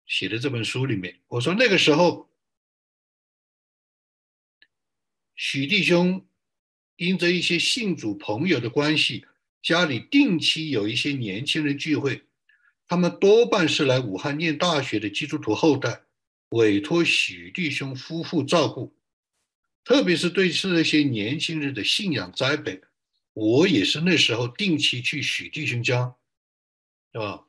[0.06, 2.30] 写的这本书里面，我说那个时候，
[5.36, 6.26] 许弟兄
[6.96, 9.26] 因着一些信主朋友的关系，
[9.62, 12.27] 家里定期有一些年轻人聚会。
[12.88, 16.04] 他们多半是来武汉念大学的基督徒后代，
[16.50, 18.96] 委托许弟兄夫妇照顾，
[19.84, 22.82] 特别是对这些年轻人的信仰栽培，
[23.34, 26.16] 我也是那时候定期去许弟兄家，
[27.12, 27.44] 是吧？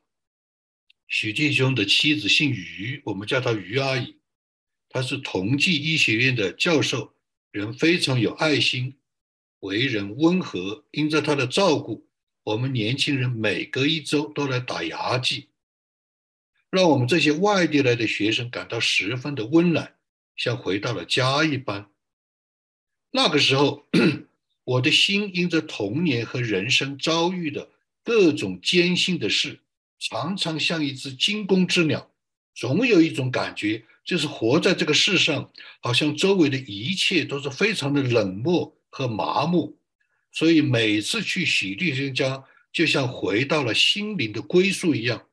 [1.07, 4.17] 许弟兄的妻子姓于，我们叫她于阿姨，
[4.89, 7.13] 她是同济医学院的教授，
[7.51, 8.97] 人非常有爱心，
[9.61, 12.08] 为人温和，因着她的照顾。
[12.49, 15.49] 我们年轻人每隔一周都来打牙祭，
[16.71, 19.93] 让我们这些外地来的学生感到十分的温暖，
[20.35, 21.91] 像回到了家一般。
[23.11, 23.85] 那个时候，
[24.65, 27.69] 我的心因着童年和人生遭遇的
[28.03, 29.59] 各种艰辛的事，
[29.99, 32.09] 常常像一只惊弓之鸟，
[32.55, 39.78] 总有一种感觉，就是活在这个世上，好像周围的一切都是非常的冷漠和麻木。
[40.31, 45.27] 所以每次去许弟兄家，就像回到了心灵的归宿一样。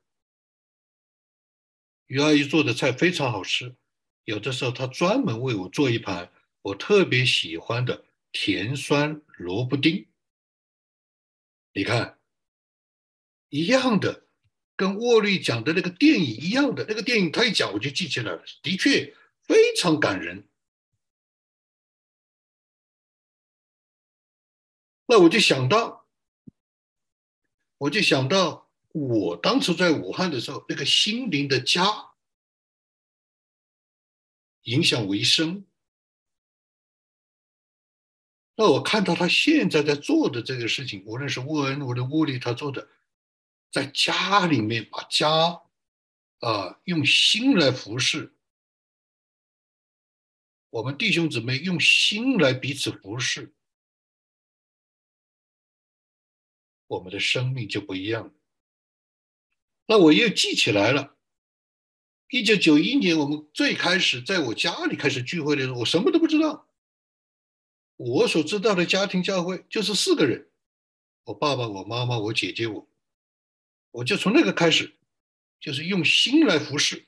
[2.07, 3.75] 于阿姨做的菜非常好吃，
[4.25, 6.33] 有的时候她专门为我做一盘
[6.63, 10.07] 我特别喜欢的甜酸萝卜丁。
[11.73, 12.19] 你看，
[13.51, 14.27] 一样的，
[14.77, 20.49] 跟沃利讲的那个电影一样的那个电影，他一讲我就记起来了，的确非常感人。
[25.07, 26.07] 那我就想到，
[27.79, 31.85] 我就想到我当初在武汉的时候，那个心灵的家
[34.63, 35.65] 影响我一生。
[38.57, 42.89] 那我看到他现在在做的这个事情，无论是沃恩，无论屋里他做的，
[43.71, 45.63] 在家里面把家
[46.41, 48.35] 啊用心来服侍，
[50.71, 53.53] 我们弟兄姊妹用心来彼此服侍。
[56.87, 58.33] 我们的生命就不一样了。
[59.87, 61.17] 那我又记起来了，
[62.31, 66.69] 一九九一年我们最开始在我家里开始聚会的时候，我什么都不知道。
[67.97, 70.51] 我所知道的家庭教会就是四个人：
[71.25, 72.89] 我爸爸、我妈妈、我姐姐、我。
[73.93, 74.97] 我就从那个开始，
[75.61, 77.07] 就是用心来服侍。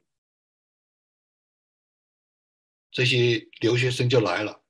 [2.90, 4.62] 这些留学生就来了，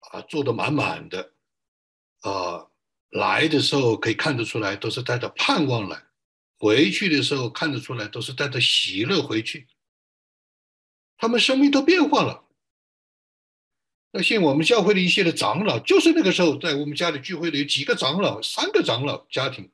[0.00, 1.32] 啊，坐得满满的，
[2.20, 2.71] 啊。
[3.12, 5.96] 来的时候可以看得出来，都是带着盼望来；
[6.58, 9.68] 回去的时候看得出来，都是带着喜乐回去。
[11.18, 12.48] 他们生命都变化了。
[14.12, 19.70] 那像我们教会的一些的长老，就是那个时候在我们家里聚会的有几个长老，三个长老家庭。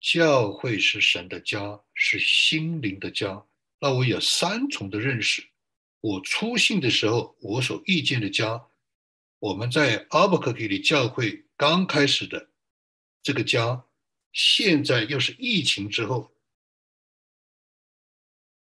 [0.00, 3.44] 教会是神的家，是心灵的家。
[3.80, 5.44] 那我有三重的认识：
[6.00, 8.68] 我初信的时候，我所遇见的家，
[9.46, 12.50] 我们在阿伯克基里教会刚开始的
[13.22, 13.86] 这个家，
[14.32, 16.34] 现在又是疫情之后，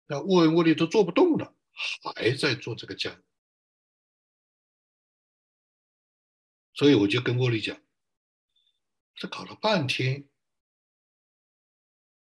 [0.07, 1.55] 那沃恩沃利都做不动了，
[2.14, 3.23] 还在做这个家，
[6.73, 7.79] 所以我就跟沃利讲，
[9.16, 10.27] 这搞了半天，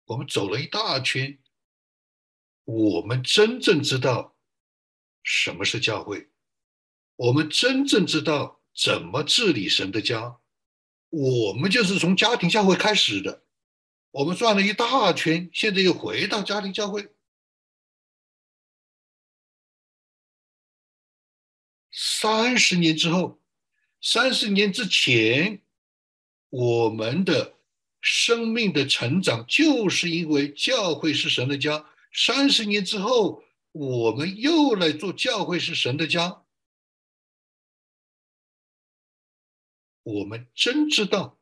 [0.07, 1.38] 我们走了一大圈。
[2.64, 4.35] 我们真正知道
[5.23, 6.31] 什么是教会，
[7.16, 10.38] 我们真正知道怎么治理神的家，
[11.09, 13.42] 我们就是从家庭教会开始的。
[14.11, 17.09] 我们转了一大圈，现在又回到家庭教会。
[21.90, 23.40] 三十年之后，
[24.02, 25.62] 三十年之前，
[26.50, 27.57] 我们的
[28.02, 31.87] 生命的成长，就是因为教会是神的家。
[32.12, 36.42] 三十年之后，我们又来做教会是神的家。
[40.07, 41.37] 我们真知道，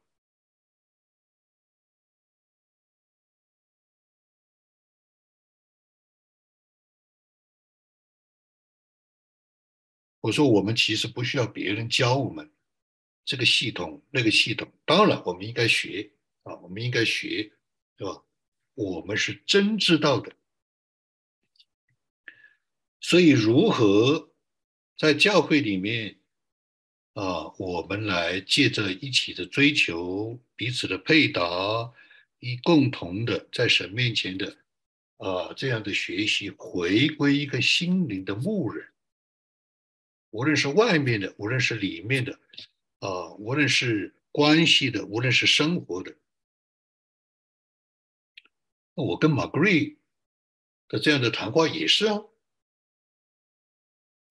[10.20, 12.50] 我说我们其实不需要别人教我们
[13.26, 14.72] 这个系统那个系统。
[14.86, 16.10] 当然，我们应该学
[16.44, 17.52] 啊，我们应该学，
[17.98, 18.24] 对吧？
[18.72, 20.34] 我们是真知道的。
[22.98, 24.32] 所以，如何
[24.96, 26.18] 在教会里面
[27.14, 31.92] 啊，我们来借着一起的追求彼此的配搭，
[32.40, 34.56] 以共同的在神面前的
[35.18, 38.88] 啊这样的学习，回归一个心灵的牧人。
[40.30, 42.40] 无论是外面的，无论是里面的，
[42.98, 46.16] 啊，无论是关系的，无论是生活的，
[48.94, 49.96] 我跟马格瑞
[50.88, 52.20] 的这样的谈话也是啊。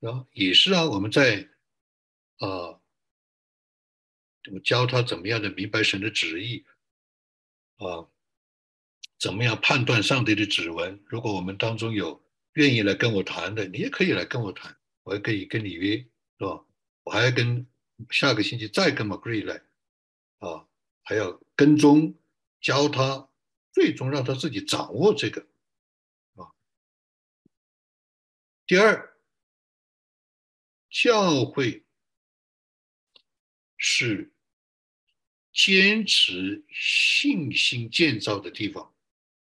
[0.02, 1.48] 啊，也是啊，我们在
[2.39, 2.82] 啊，
[4.52, 6.65] 我教他怎么样的明白神的旨意
[7.78, 8.10] 啊，
[9.19, 11.02] 怎么样判断上帝的指纹。
[11.06, 12.22] 如果我们当中有
[12.54, 16.65] 愿意来跟我谈的，你也可以来跟我谈，我也可以跟你约，是吧？
[17.04, 17.65] 我还要跟
[18.10, 19.63] 下个星期再跟 McGree 来
[20.39, 20.67] 啊，
[21.04, 22.17] 还要跟踪
[22.60, 23.30] 教他，
[23.72, 25.48] 最终让他自己掌握这个
[26.36, 26.52] 啊。
[28.65, 29.12] 第二。
[30.96, 31.83] 教会
[33.86, 34.32] 是
[35.52, 38.96] 坚持信心建造的地方，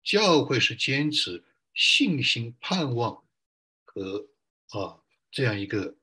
[0.02, 3.22] 教会是坚持信心盼望
[3.84, 4.30] 和
[4.70, 5.98] 啊这样一个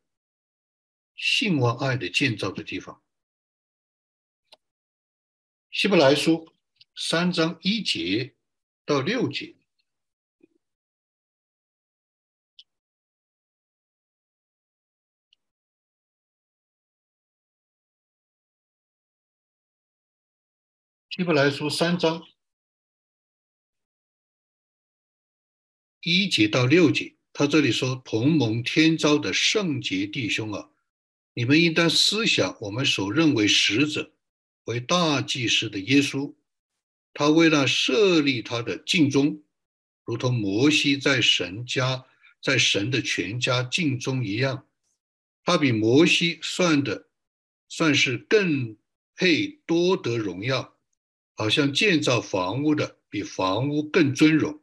[1.15, 3.01] 信望爱的建造的地方。
[5.71, 6.53] 希伯来书
[6.95, 8.35] 三章一节
[8.85, 9.56] 到六节。
[21.17, 22.27] 希伯来书三章
[26.03, 30.69] 一节到六节，他这里说：“同盟天朝的圣洁弟兄啊，
[31.33, 34.13] 你们应当思想我们所认为使者
[34.65, 36.35] 为大祭司的耶稣，
[37.15, 39.41] 他为了设立他的敬宗，
[40.05, 42.05] 如同摩西在神家
[42.43, 44.67] 在神的全家敬宗一样，
[45.43, 47.09] 他比摩西算的
[47.67, 48.77] 算是更
[49.15, 50.75] 配多得荣耀。”
[51.39, 54.59] 好像建造房屋的比房屋更尊荣，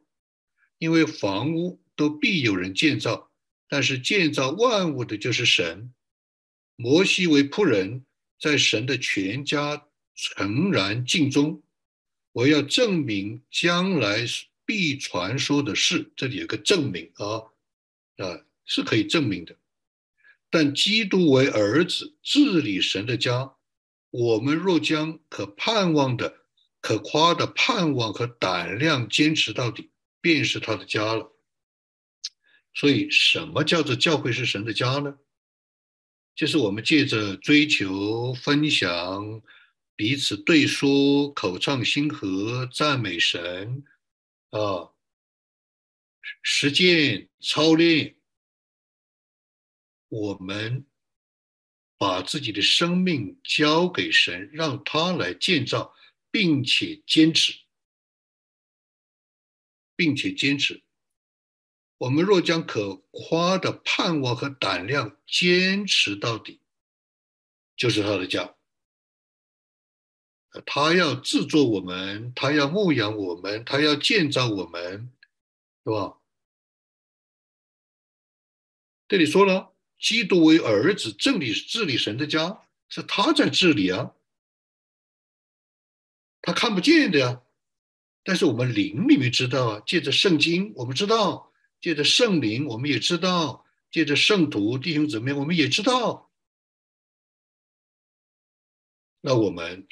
[0.77, 3.31] 因为房屋都必有人建造，
[3.69, 5.93] 但是建造万物的就是神。
[6.75, 8.05] 摩西为仆人，
[8.37, 11.63] 在神的全家诚然尽忠。
[12.33, 14.25] 我要证明将来
[14.65, 17.37] 必传说的事，这里有个证明啊
[18.17, 19.55] 啊，是可以证明的。
[20.49, 23.55] 但基督为儿子治理神的家，
[24.09, 26.41] 我们若将可盼望的。
[26.85, 29.89] 可夸的盼望和胆量，坚持到底，
[30.21, 31.35] 便是他的家了。
[32.75, 35.17] 所以，什么叫做教会是神的家呢？
[36.35, 39.41] 就是我们借着追求、分享、
[39.95, 43.83] 彼此对说、口唱心和、赞美神
[44.51, 44.91] 啊，
[46.43, 48.15] 实践操练，
[50.09, 50.85] 我们
[51.97, 55.91] 把自己的生命交给神，让他来建造。
[56.35, 57.53] 并且坚持，
[59.95, 60.83] 并且坚持。
[61.97, 66.59] 我们若将可夸的盼望和胆量坚持到底，
[67.77, 68.53] 就是他的家。
[70.65, 75.09] 他要制作我们，他要牧养我们，他要建造我们，
[75.85, 76.19] 是吧？
[79.07, 84.13] 这里说了，基督为儿子治理治理神的家，是他在治理啊，
[86.45, 87.41] 他看不见的呀。
[88.23, 96.31] 但是我们灵里面知道啊，借着圣经，我们知道；借着圣灵，我们也知道；借着圣徒弟兄姊妹，我们也知道。
[99.21, 99.87] 那我们，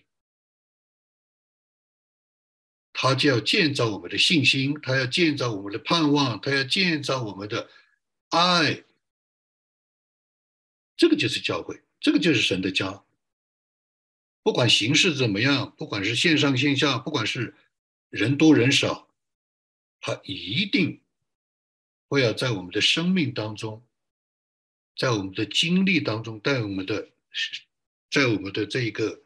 [2.92, 7.70] 他就要建造我们的信心，他要建造我们的盼望，他要建造我们的
[8.30, 8.84] 爱。
[10.96, 13.04] 这个就是教会，这个就是神的家。
[14.44, 17.56] 不管形式怎么样，不管是线上线下，不管是。
[18.10, 19.10] 人多人少，
[20.00, 21.02] 他一定
[22.08, 23.84] 会要在我们的生命当中，
[24.96, 27.10] 在我们的经历当中，在我们的，
[28.12, 29.24] 在我们的这一个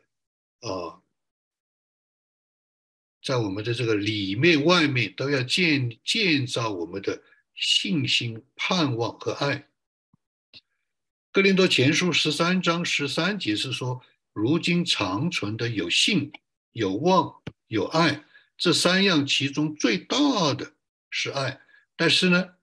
[0.61, 1.03] 啊，
[3.21, 7.21] 在我们的这个里面外面，都要建建造我们的
[7.55, 9.67] 信心、盼望和爱。
[11.33, 14.01] 哥林多前书十三章十三节是说：
[14.37, 16.31] 如今长存的有信、
[16.71, 18.23] 有望、有爱。
[18.55, 20.75] 这三样其中最大的
[21.09, 21.59] 是爱，
[21.95, 22.55] 但是呢，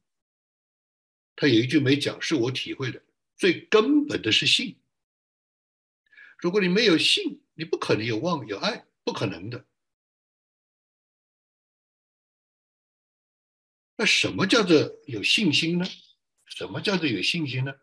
[1.34, 3.02] 他有一句没讲，是我体会的，
[3.36, 4.78] 最根本的是信。
[6.38, 9.64] 如果你没有信，你不可能有望有爱，不可能的。
[13.96, 15.84] 那什么叫做有信心呢？
[16.44, 17.74] 什么叫做有信心呢？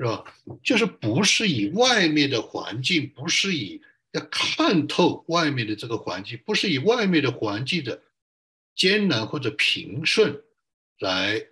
[0.00, 0.24] 是吧？
[0.64, 3.80] 就是不是以外面的环境，不是以。
[4.12, 8.02] 要看透外面的这个环境，不是以外面的环境的
[8.74, 10.42] 艰难或者平顺
[10.98, 11.46] 来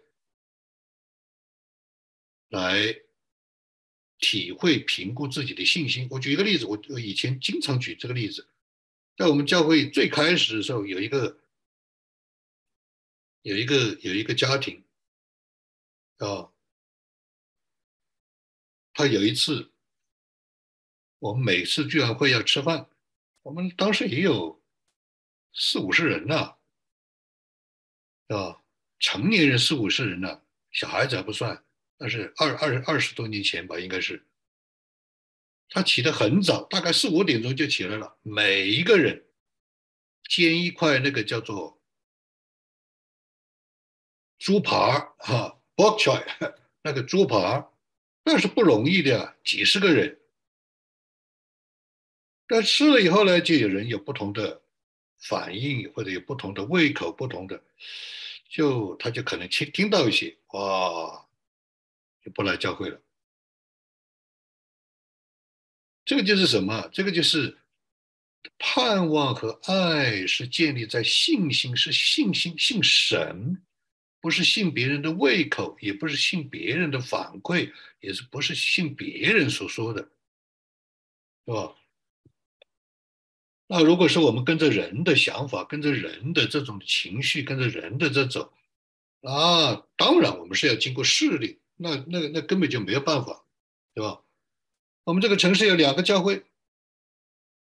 [2.49, 3.01] 来
[4.19, 6.09] 体会评估自己的信心。
[6.11, 8.49] 我举一个例子，我我以前经常举这个例子，
[9.17, 11.39] 在我们教会最开始的时候，有一个
[13.43, 14.83] 有一个有一个家庭
[16.17, 16.51] 啊，
[18.99, 19.71] 他有一次。
[21.21, 22.89] 我们每次聚完会要吃饭，
[23.43, 24.61] 我们当时也有
[25.53, 26.57] 四五十人呢，
[28.27, 28.61] 啊，
[28.99, 30.43] 成年人四五十人呢，
[30.73, 31.65] 小孩子还不算，
[31.97, 34.27] 那是二二二十多年前吧，应该是。
[35.69, 39.29] 他起得很早，大概四五点钟就起来了，每一个人
[40.29, 41.81] 煎一块那个叫做
[44.39, 47.73] 猪扒哈，bok choy 那个猪扒，
[48.31, 50.21] 那是不容易的，几十个人。
[52.47, 54.61] 但吃了以后呢，就有人有不同的
[55.17, 57.65] 反应，或者有不同的胃口，不同的，
[58.51, 61.27] 就他就可能听听到一些，哇，
[62.23, 63.01] 就不来教会了。
[66.05, 66.87] 这个就是什么？
[66.93, 67.57] 这个就是
[68.59, 73.63] 盼望和爱是建立在信心，是信心信神，
[74.21, 80.11] 不是信别人的胃口，也不是信别人的反馈，也是不是信别人所说的，
[81.47, 81.75] 是吧？
[83.71, 88.51] 那如果是我们跟着人的想法，跟着人的这种情绪，跟着人的这种，
[89.23, 93.45] 啊，当然我们是要经过试炼，那那那根本就没有办法，
[93.95, 94.23] 对吧？
[95.05, 96.45] 我们这个城市有两个教会，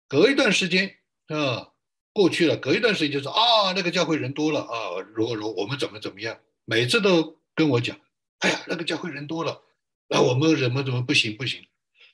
[0.07, 0.97] 隔一段时间
[1.27, 1.73] 啊
[2.13, 6.39] 过去了，隔一段时间就说啊那个教会人多了啊，如果如我们怎么怎么样，
[6.69, 7.97] 每次都跟我讲，
[8.39, 9.63] 哎呀那个教会人多了，
[10.09, 11.65] 那我们怎么怎么不行不行？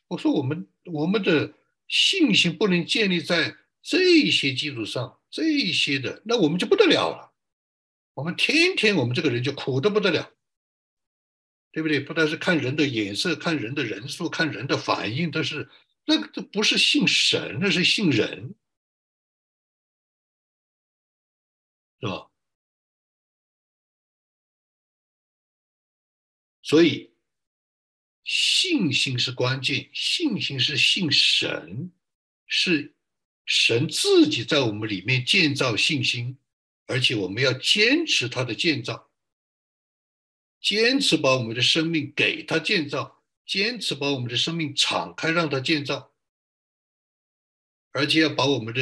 [0.08, 1.54] 我说我们我们的
[1.88, 3.58] 信心不能建立在。
[3.86, 7.34] 这些基础上，这些的，那我们就不得了了。
[8.14, 10.32] 我们天天，我们这个人就苦的不得了，
[11.74, 12.00] 对不对？
[12.00, 15.70] 不但是看人的眼色，看人的人数，看人的反应，都是
[16.06, 18.56] 那个，这不是信神，那是信人，
[22.00, 22.32] 是吧？
[26.64, 27.14] 所以，
[28.24, 31.92] 信心是关键，信心是信神，
[32.48, 32.96] 是。
[33.46, 36.38] 神自己在我们里面建造信心，
[36.86, 39.12] 而且我们要坚持他的建造，
[40.62, 46.14] 坚持把我们的生命给他建造，坚持把我们的生命敞开让他建造，
[47.92, 48.82] 而且要把我们的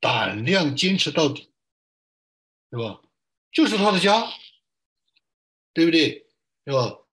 [0.00, 1.50] 胆量坚持到底，
[2.70, 3.00] 对吧？
[3.50, 4.30] 就是他的家，
[5.72, 6.26] 对不对？
[6.62, 7.03] 对吧？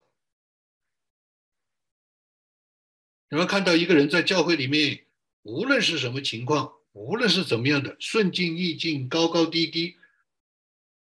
[3.31, 5.05] 你们看到一个人在教会里面，
[5.41, 6.73] 无论是什么情况。
[6.93, 9.95] 无论是怎么样的顺境逆境高高低低，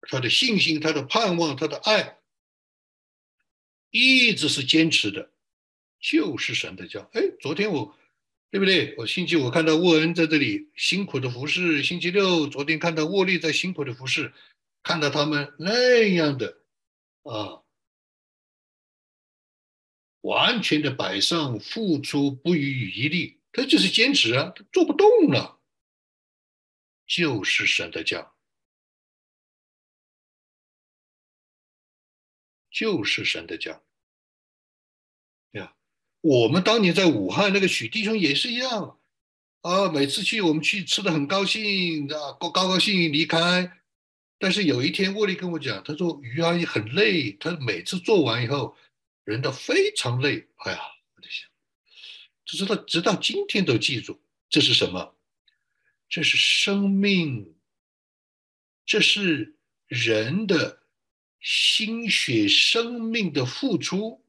[0.02, 2.18] 他的信心、他的盼望、他的爱，
[3.90, 5.32] 一直是坚持的，
[5.98, 7.10] 就是神的教。
[7.12, 7.98] 哎，昨天我，
[8.52, 8.94] 对不对？
[8.98, 14.32] 我星期五看到沃恩在这里辛苦的服侍，星期六昨天看到沃利在辛苦的服侍，
[14.84, 16.58] 看到他们那样的
[17.24, 17.63] 啊
[20.24, 25.60] 完全的摆上，付出不遗余力，他就是坚持啊，他做不动了，
[27.06, 28.32] 就是神的家，
[32.70, 33.82] 就是神的家。
[35.52, 35.76] 呀，
[36.22, 38.98] 我们当年在武汉那个许弟兄也是一样
[39.60, 43.82] 啊，每次去我们去吃的很高兴啊，高高高兴兴离开。
[44.38, 48.74] 但是有一天，沃利跟我讲，他说于阿姨很累，他每次做完以后，
[49.24, 50.46] 人都非常累。
[50.64, 50.78] 哎呀，
[51.16, 51.48] 我就想，
[52.44, 55.16] 直到直到今天都记住，这是什么？
[56.08, 57.56] 这是生命，
[58.86, 59.56] 这是
[59.86, 60.82] 人的
[61.40, 64.24] 心血、生命的付出。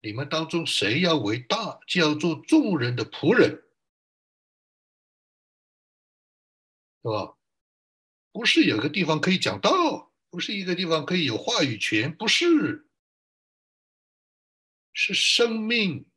[0.00, 3.50] 你们当中谁要为大，就要做众人的仆人，
[7.02, 7.36] 是吧？
[8.32, 12.88] 不是有个地方可以讲道，不是一个地方可以有话语权，不是，
[14.92, 16.10] 是生命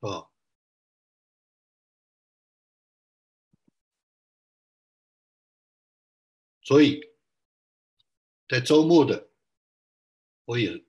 [0.00, 0.30] 啊！
[6.62, 7.00] 所以
[8.48, 9.30] 在周末的，
[10.44, 10.84] 我也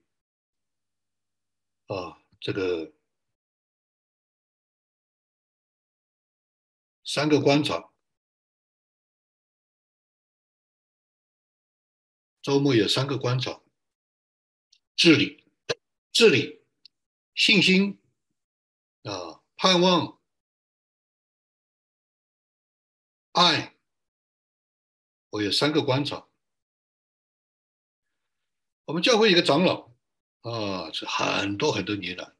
[1.86, 2.94] 啊，这个
[7.04, 7.92] 三个观察。
[12.40, 13.60] 周末有三个观察：
[14.96, 15.44] 治理、
[16.10, 16.62] 治理、
[17.34, 17.98] 信心
[19.02, 20.18] 啊，盼望、
[23.32, 23.76] 爱。
[25.28, 26.26] 我有三个观察。
[28.86, 29.90] 我们教会一个长老
[30.40, 32.34] 啊，是很多很多年了，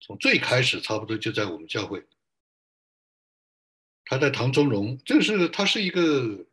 [0.00, 2.06] 从最开始差不多就在我们教会。
[4.06, 6.46] 他在唐中荣，这是他是一个。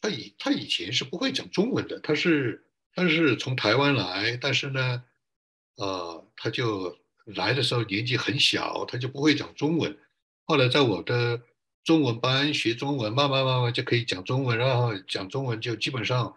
[0.00, 5.02] 他以他以前是不会讲中文的，他是他是从台湾来，但是呢，
[5.76, 9.98] 呃，他就来的时候年纪很小，他就不会讲中文。
[10.44, 11.42] 后来在我的
[11.84, 16.36] 中文班学中文，慢慢慢慢就可以讲中文，然后讲中文就基本上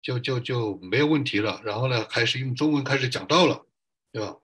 [0.00, 1.60] 就就就没有问题了。
[1.64, 3.66] 然后呢，开始用中文开始讲道了，
[4.12, 4.36] 对吧？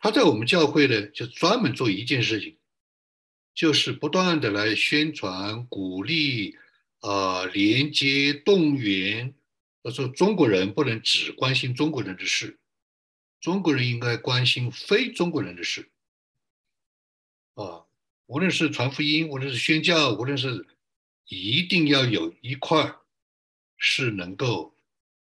[0.00, 2.56] 他在我们教会呢，就专门做一件事情。
[3.54, 6.58] 就是不断的来宣传、鼓励、
[7.04, 9.34] 啊连接、动员。
[9.82, 12.58] 他说：“中国人不能只关心中国人的事，
[13.38, 15.90] 中国人应该关心非中国人的事。
[17.52, 17.84] 啊，
[18.24, 20.66] 无论是传福音，无论是宣教，无论是
[21.26, 22.94] 一定要有一块
[23.76, 24.74] 是能够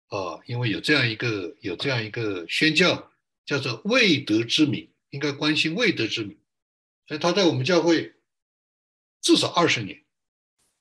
[0.09, 3.13] 啊，因为有这样一个有这样一个宣教，
[3.47, 6.37] 叫做未得之民，应该关心未得之民。
[7.07, 8.15] 所以他在我们教会。”
[9.21, 10.01] 至少二十年，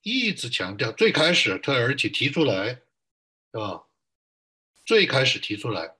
[0.08, 0.92] 一直强调。
[0.92, 2.70] 最开始他而且提出来，
[3.52, 3.86] 是吧？
[4.86, 5.98] 最开始提出来，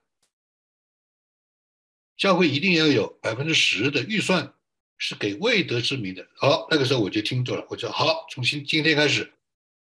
[2.16, 4.54] 教会一定要有百分之十的预算
[4.96, 6.26] 是给未得之民的。
[6.34, 9.34] 好，那个时候我就听住了，我就好，从今今天开始，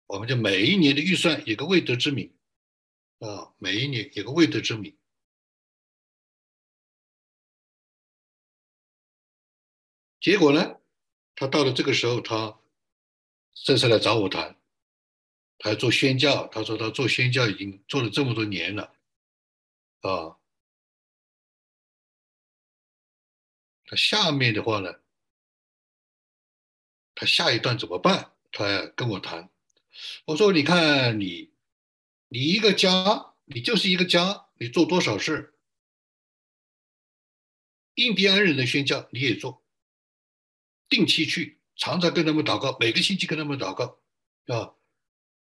[0.06, 2.34] 我们就每一年的预算有个未得之民，
[3.18, 4.96] 啊，每一年有个未得之民。
[10.20, 10.80] 结果呢？
[11.38, 12.58] 他到了这个时候，他
[13.64, 14.56] 这次来找我谈，
[15.58, 16.46] 他要做宣教。
[16.48, 18.94] 他说他做宣教已经做了这么多年了，
[20.02, 20.38] 啊，
[23.84, 25.00] 他下面的话呢，
[27.14, 28.32] 他下一段怎么办？
[28.52, 29.50] 他跟我谈。
[30.26, 31.50] 我说：你看你，
[32.28, 35.54] 你一个家，你就是一个家，你做多少事？
[37.94, 39.64] 印第安人的宣教你也做。
[40.88, 43.98] 定期去，常常跟他们祷告，每个星期跟他们祷告，
[44.46, 44.74] 啊，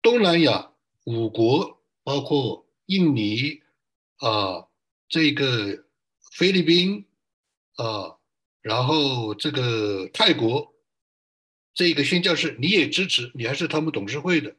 [0.01, 0.73] 东南亚
[1.05, 3.61] 五国，包括印尼
[4.17, 4.67] 啊，
[5.07, 5.85] 这个
[6.31, 7.05] 菲律宾
[7.75, 8.17] 啊，
[8.61, 10.73] 然后这个泰国，
[11.73, 14.55] 这个宣教士你也支持，你还是他们董事会的，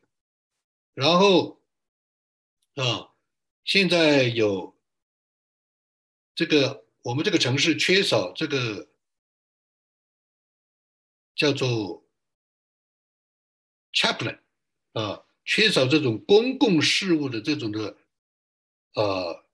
[0.95, 1.61] 然后
[2.77, 3.11] 啊，
[3.64, 4.77] 现在有
[6.35, 8.89] 这个我们这个城市缺少这个。
[11.37, 12.09] 叫做
[13.93, 14.41] chaplain
[14.93, 17.97] 啊，缺少这种公共事务的这种的，
[18.95, 19.47] 呃，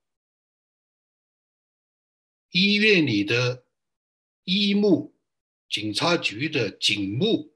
[2.51, 3.67] 医院里的
[4.45, 5.15] 医牧，
[5.69, 7.53] 警察局的警牧，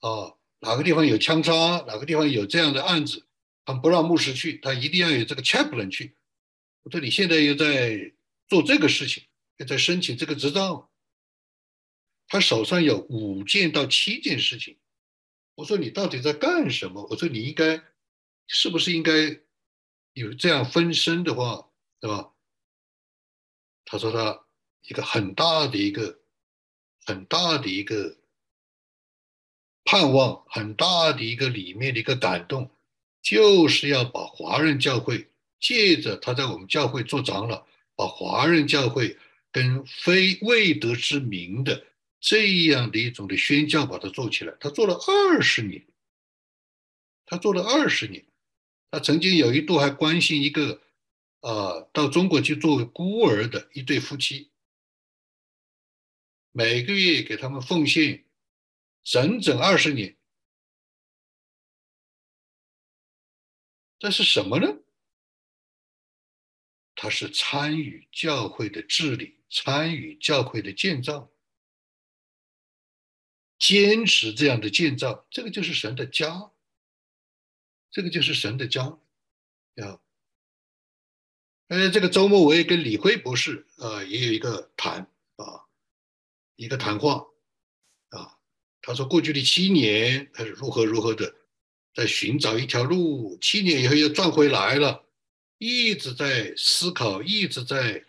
[0.00, 1.52] 啊，哪个地方有枪杀，
[1.86, 3.26] 哪个地方有这样的案子，
[3.64, 6.16] 他不让牧师去，他一定要有这个 chaplain 去。
[6.82, 8.12] 我说你现在又在
[8.48, 9.24] 做这个事情，
[9.58, 10.91] 又在申请这个执照。
[12.32, 14.78] 他手上有五件到七件事情，
[15.54, 17.06] 我说你到底在干什么？
[17.10, 17.82] 我说你应该
[18.46, 19.38] 是不是应该
[20.14, 21.68] 有这样分身的话，
[22.00, 22.32] 对吧？
[23.84, 24.46] 他说他
[24.80, 26.20] 一个很大的一个
[27.04, 28.16] 很大的一个
[29.84, 32.70] 盼望，很大的一个里面的一个感动，
[33.20, 35.28] 就是要把华人教会
[35.60, 39.18] 借着他在我们教会做长老，把华人教会
[39.50, 41.84] 跟非未得之名的
[42.22, 44.56] 这样的一种的宣教把它做起来。
[44.60, 45.84] 他做了二十年，
[47.26, 48.24] 他做了二十年。
[48.92, 50.80] 他曾经有一度还关心一个，
[51.40, 54.52] 呃，到中国去做孤儿的一对夫妻，
[56.52, 58.24] 每个月给他们奉献
[59.02, 60.16] 整整二十年。
[63.98, 64.78] 这是什么呢？
[66.94, 71.31] 他是参与教会的治理，参与教会的建造，
[73.62, 76.50] 坚持这样的建造，这个就是神的家。
[77.92, 78.82] 这个就是神的家，
[79.76, 80.00] 啊，
[81.68, 85.06] 呃，这个周末我也跟李辉博士啊也有一个谈
[85.36, 85.68] 啊，
[86.56, 87.26] 一个谈话。
[88.08, 88.38] 啊，
[88.80, 91.34] 他说过去的七年他是如何如何的
[91.94, 95.04] 在寻找一条路，七年以后又转回来了，
[95.58, 98.02] 一直在思考，一直在，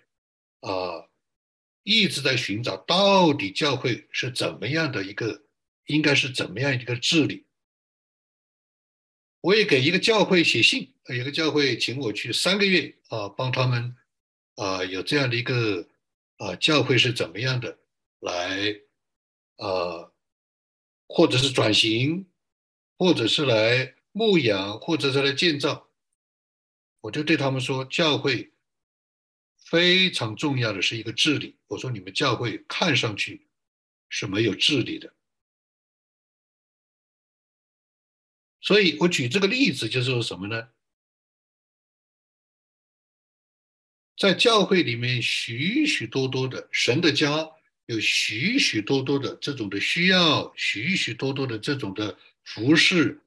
[1.84, 5.44] 一直在寻找到底教会是怎么样的一个，
[5.88, 7.46] 应该是怎么样一个治理。
[9.42, 13.94] 我也给一个教会写信，有个教会请我去三个月啊，帮他们
[14.56, 15.86] 啊有这样的一个
[16.38, 17.78] 啊教会是怎么样的
[18.20, 18.80] 来
[19.58, 20.14] 啊，
[21.08, 22.26] 或者是转型，
[22.98, 25.90] 或者是来牧养，或者是来建造。
[27.02, 28.53] 我就对他们说，教会
[29.74, 31.58] 非常重要的是一个治理。
[31.66, 33.48] 我说你们教会看上去
[34.08, 35.12] 是没有治理的。
[38.62, 40.70] 所以我举这个例子就是说什么呢？
[44.16, 47.50] 在教会里面，许许多多的神的家
[47.88, 53.24] 有许许多多的这种的需要，许许多多的这种的服饰。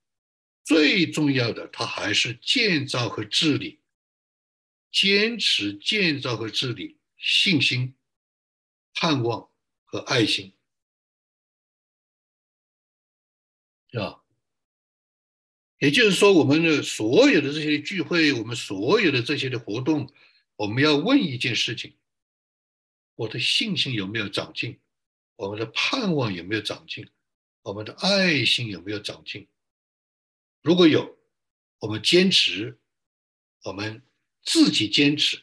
[0.63, 3.81] 最重要的，它还是建造和治理，
[4.97, 7.95] 坚持建造和治理，信心、
[8.95, 9.51] 盼望
[9.85, 10.55] 和爱心，
[13.91, 14.25] 是吧？
[15.81, 20.11] 也就是说，我们的所有的这些聚会，我们所有的这些的活动，
[20.57, 21.95] 我们要问一件事情：
[23.17, 24.81] 我的信心有没有长进？
[25.37, 27.07] 我们的盼望有没有长进？
[27.61, 29.47] 我们的爱心有没有长进？
[30.63, 31.19] 如果有，
[31.81, 32.79] 我们坚持，
[33.65, 34.03] 我们
[34.47, 35.43] 自己坚持，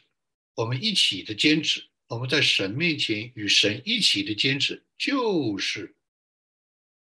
[0.54, 5.94] 我们一起的坚持，我们在神面前与神一起的坚持，就是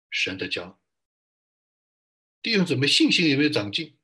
[0.10, 0.80] 神的家。
[2.42, 3.96] 弟兄姊妹，信心有没有长进？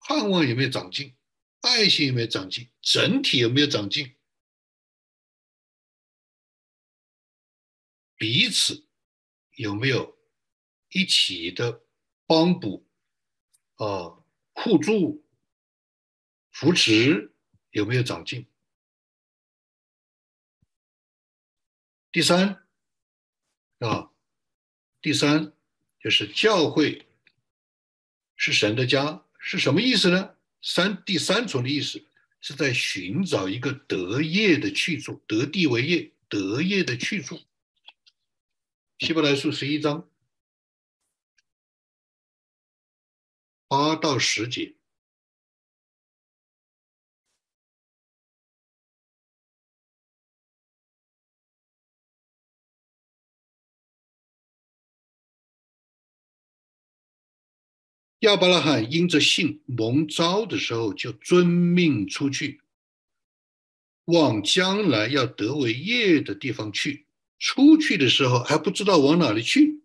[0.00, 1.14] 盼望有没有长进？
[1.60, 2.68] 爱心有没有长进？
[2.82, 4.16] 整体有没有长进？
[8.16, 8.86] 彼此
[9.56, 10.18] 有没有
[10.90, 11.86] 一起的
[12.26, 12.86] 帮补
[13.76, 14.20] 啊？
[14.52, 15.23] 互助、
[16.54, 17.32] 扶持
[17.72, 18.46] 有没有长进？
[22.12, 22.64] 第三
[23.80, 24.12] 啊，
[25.02, 25.52] 第三
[26.00, 27.06] 就是教会。
[28.36, 30.36] 是神的家是什么意思呢？
[30.60, 32.04] 三第三重的意思
[32.40, 37.40] 是在寻找一个得业的去处，得地为业，得业的去处。
[38.98, 40.08] 希伯来书十一章
[43.66, 44.73] 八到十节。
[58.24, 62.62] 亚伯拉罕因着信蒙召的时候，就遵命出去，
[64.06, 67.06] 往将来要得为业的地方去。
[67.38, 69.82] 出去的时候还不知道往哪里去。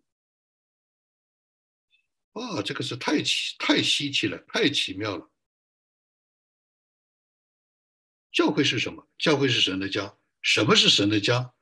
[2.32, 5.30] 啊，这个是太奇太稀奇了，太奇妙了。
[8.32, 9.06] 教会是什么？
[9.18, 10.16] 教会是神的家。
[10.40, 11.52] 什么是神的家？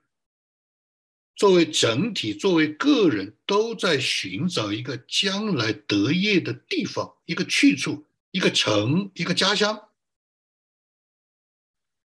[1.39, 9.89] 作为整体，作为个人，都在寻找一个将来得业的地方，一个去处，一个城，一个家乡。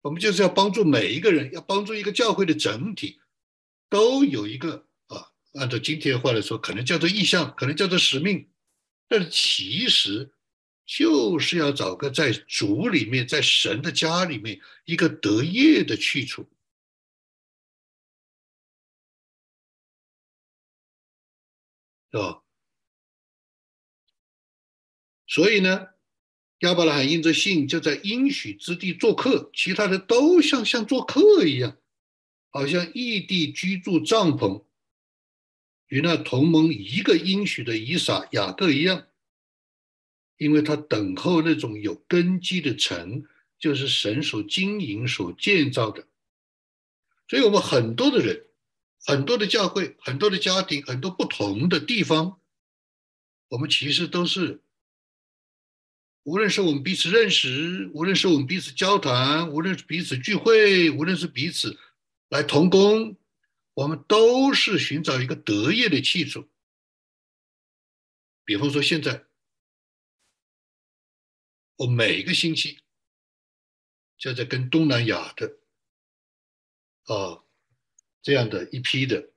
[0.03, 3.19] 我们就是要帮助每一个人，要帮助一个教会的整体，
[3.89, 8.47] 都有一个啊，按照今天的话来说，可能叫做意向，可能叫做使命，
[9.07, 10.31] 但是其实
[10.85, 16.47] 就是要找个在主里面，在神的家里面一个得业的去处。
[22.15, 22.41] 是吧？
[25.27, 25.87] 所以呢，
[26.59, 31.77] 亚伯拉罕因着信就在应许之地做客，其他的都像像做客一样，
[32.51, 34.63] 好像异地居住帐篷，
[35.87, 39.07] 与那同盟一个应许的以撒、雅各一样，
[40.37, 43.25] 因为他等候那种有根基的城，
[43.59, 46.07] 就是神所经营、所建造的。
[47.27, 48.45] 所以，我们很多的人、
[49.05, 52.41] 很多的教会、很多的家庭、很多不同的地方，
[53.49, 54.61] 我们其实都是。
[56.23, 61.79] 无论是我们彼此认识，无论是我们彼此交谈，无论是彼此聚会，无论是彼此
[62.29, 63.15] 来同工，
[63.75, 66.49] 我们都是寻找一个得业的气主。
[68.43, 69.23] 比方说，现在
[71.75, 72.79] 我每个星期
[74.17, 75.59] 就在跟东南亚的
[77.03, 77.44] 啊
[78.25, 79.29] 这样的一批的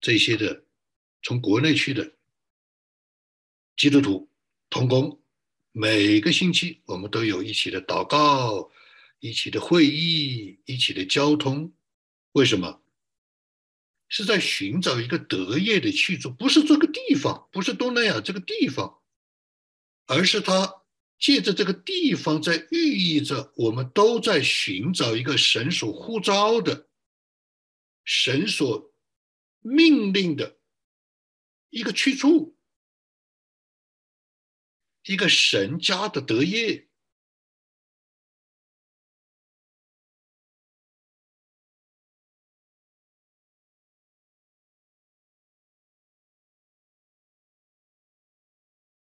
[0.00, 0.64] 这些的
[1.24, 2.12] 从国内去的
[3.76, 4.30] 基督徒。
[4.70, 5.20] 同工，
[5.72, 8.70] 每个星期我们都有一起的祷告，
[9.18, 11.72] 一起的会议，一起的交通。
[12.30, 12.80] 为什么？
[14.08, 19.00] 是在寻找一个得业的去处，不是这个地方，不是东南亚这个地方，
[20.06, 20.84] 而是他
[21.18, 26.85] 借着这个地方在寓意着，我们都在寻找一个神所呼召的、
[28.06, 28.94] 神所
[29.60, 30.58] 命令的
[31.68, 32.56] 一个去处。
[35.08, 36.88] 一个神家的德业，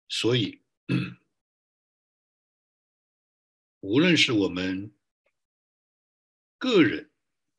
[0.07, 0.63] 所以，
[3.81, 4.95] 无论是我们
[6.57, 7.10] 个人，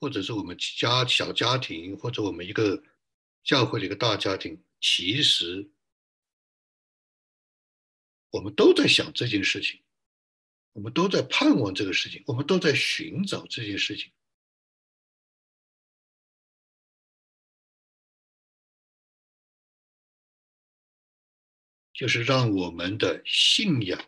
[0.03, 2.83] 或者是我们家小家庭，或者我们一个
[3.45, 5.71] 教会的一个大家庭，其实。
[8.31, 9.83] 我们都在想这件事情，
[10.73, 14.11] 我们都在盼望这个事情，我们都在寻找这件事情，
[21.93, 24.03] 就是让我们的信仰，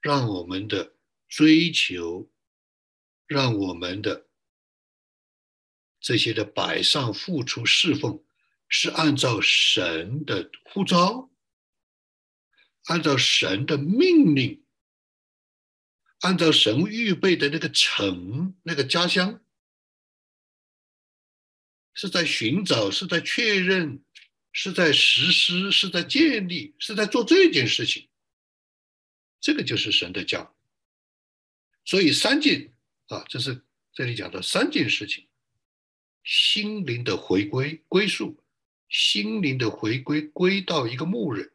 [0.00, 0.96] 让我们的
[1.28, 2.28] 追求，
[3.28, 4.26] 让我们的
[6.04, 8.22] 这些的摆上、付出、侍奉，
[8.68, 11.30] 是按照神的呼召。
[12.88, 14.62] 按照神的命令，
[16.20, 19.42] 按照神预备的那个城、那个家乡，
[21.94, 24.04] 是在寻找，是在确认，
[24.52, 28.10] 是在实施，是在建立，是在做这件事情。
[29.40, 30.52] 这个就是神的家。
[31.86, 32.74] 所以三件
[33.06, 35.26] 啊，这是这里讲的三件事情：
[36.24, 38.42] 心灵的回归归宿，
[38.88, 41.52] 心灵的回归归到一个牧人。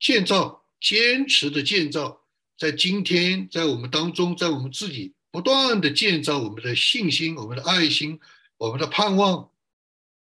[0.00, 2.20] 建造，坚持的建造，
[2.58, 8.18] 在今天，在我们当中，在我们自己不断的建造我们的信心、我们的爱心、
[8.58, 9.50] 我们的盼望，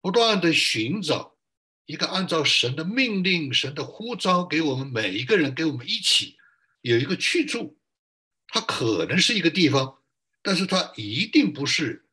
[0.01, 1.35] 不断的寻找
[1.87, 6.37] 一个按照神的命令、神的呼召给我们每一个人，给我们一起
[6.83, 7.77] 有一个去处。
[8.47, 9.99] 它可能是一个地方，
[10.41, 12.07] 但是它一定不是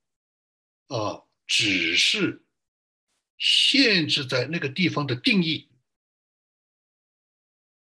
[0.88, 2.46] 啊，只是
[3.38, 5.70] 限制在那个地方的定义。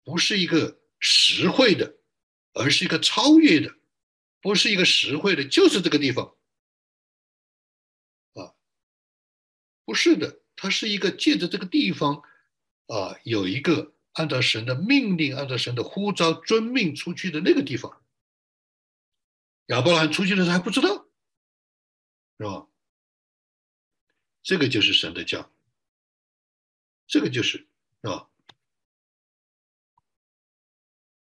[0.05, 1.97] 不是一个实惠的，
[2.55, 3.71] 而是一个超越的；
[4.41, 6.37] 不是一个实惠的，就是这个地方
[8.35, 8.55] 啊，
[9.85, 12.23] 不是的，它是一个借着这个地方
[12.89, 18.05] 啊，有一个按照神的命令、按照神的呼召遵命出去的那个地方。
[19.67, 21.07] 亚伯拉罕出去的时候还不知道，
[22.39, 22.67] 是吧？
[24.43, 25.51] 这个就是神的教，
[27.07, 28.29] 这个就是是吧？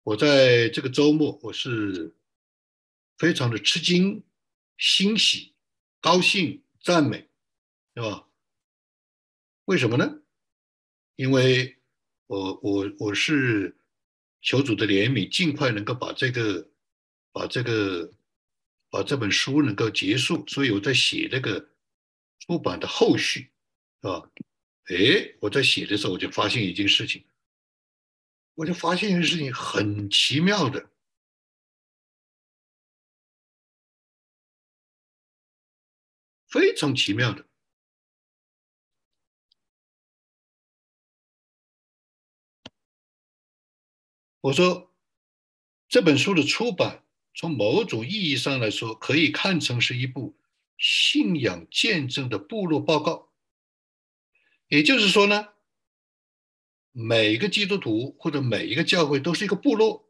[0.04, 2.14] 我在这个周末，我是
[3.18, 4.24] 非常的吃惊、
[4.78, 5.54] 欣喜、
[6.00, 7.28] 高兴、赞美，
[7.96, 8.28] 是吧？
[9.66, 10.22] 为什么呢？
[11.16, 11.78] 因为
[12.28, 13.76] 我我我是
[14.42, 16.70] 求主的怜悯，尽快能够把这个、
[17.32, 18.12] 把这个、
[18.90, 21.70] 把这本书能够结束，所以我在写这个
[22.40, 23.52] 出版的后续，
[24.02, 24.32] 是吧？
[24.86, 27.26] 哎，我在写的时候，我就发现一件事情。
[28.56, 30.90] 我就发现一件事情很奇妙的，
[36.48, 37.46] 非常奇妙的。
[44.42, 44.94] 我说
[45.88, 50.39] 这本书的出版，从某种意义上来说，可以看成是一部
[50.80, 53.32] 信仰见证的部落报告。
[54.68, 55.50] 也就是说呢。
[56.92, 60.10] 每一个基督徒或者每一个教会都是一个部落，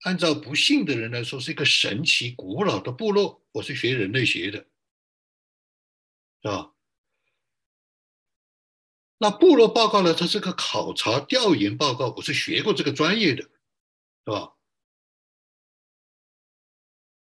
[0.00, 3.46] 按照不信的人来说，是一个神奇古老的部落。
[3.52, 4.66] 我是学人类学的，
[6.40, 6.74] 是吧？
[9.18, 10.14] 那部落报告呢？
[10.14, 14.56] 它是个考察调研报告，我是学过这个专业的，是吧？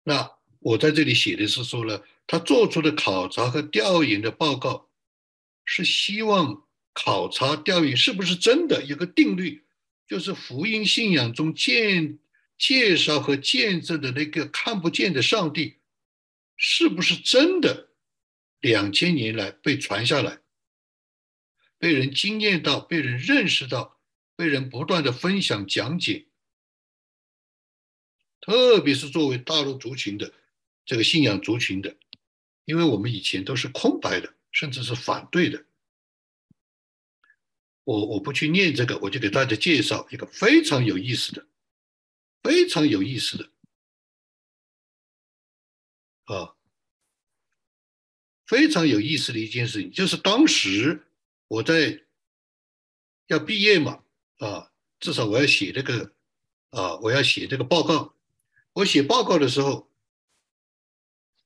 [0.04, 4.90] 那我在这里写的是说呢，他做出的考察和调研的报告，
[5.66, 9.64] 是希望考察调研是不是真的有个定律，
[10.08, 12.20] 就是福音信仰中见
[12.58, 15.78] 介绍和见证的那个看不见的上帝，
[16.58, 17.90] 是不是真的
[18.60, 20.40] 两千年来被传下来。
[21.80, 24.00] 被人惊艳到，被人认识到，
[24.36, 26.28] 被人不断的分享讲解，
[28.42, 30.34] 特别是作为大陆族群的
[30.84, 31.96] 这个信仰族群的，
[32.66, 35.64] 因为我们以前都是空白的，甚至是反对的。
[37.84, 41.48] 我我不去念这个，我就给大家介绍一个非常有意思的，
[42.44, 43.50] 非常有意思的
[46.26, 46.56] 啊，
[48.46, 51.08] 非常有意思的一件事情，就是当时。
[51.52, 52.02] 我在
[53.28, 54.06] 要毕业嘛，
[54.38, 54.72] 啊，
[55.02, 56.14] 至少我要写这个，
[56.70, 58.16] 啊，我要写这个报告。
[58.74, 59.90] 我写报告的时候，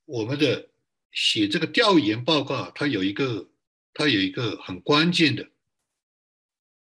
[0.06, 0.70] 我们的
[1.12, 3.50] 写这个调研报告，它有一个，
[3.94, 5.50] 它有一个很关键的，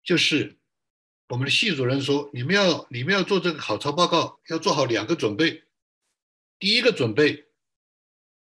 [0.02, 0.58] 就是
[1.28, 5.64] 我们的系主任说，你们要你们要做这个考察报告，要做好两个准备。
[6.58, 7.44] 第一个准备。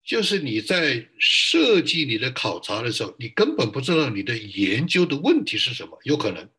[0.03, 6.49] 就是你在设计你的考察的时候，你根本不知道你的研究的问题是什么，有可能。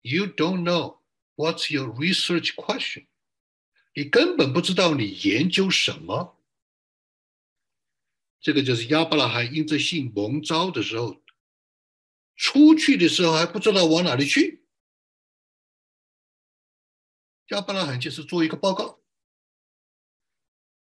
[0.00, 1.00] You don't know
[1.36, 3.04] what's your research question。
[3.92, 6.38] 你根本不知道你研究什么。
[8.40, 11.22] 这个就是亚伯拉罕因着信蒙召的时候，
[12.36, 14.64] 出去的时候还不知道往哪里去。
[17.48, 19.00] 亚伯拉罕就是做一个报告。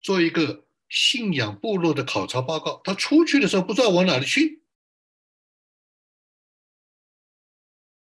[0.01, 4.61] 做一个信仰部落的考察报告，他出去的时候不知道往哪里去，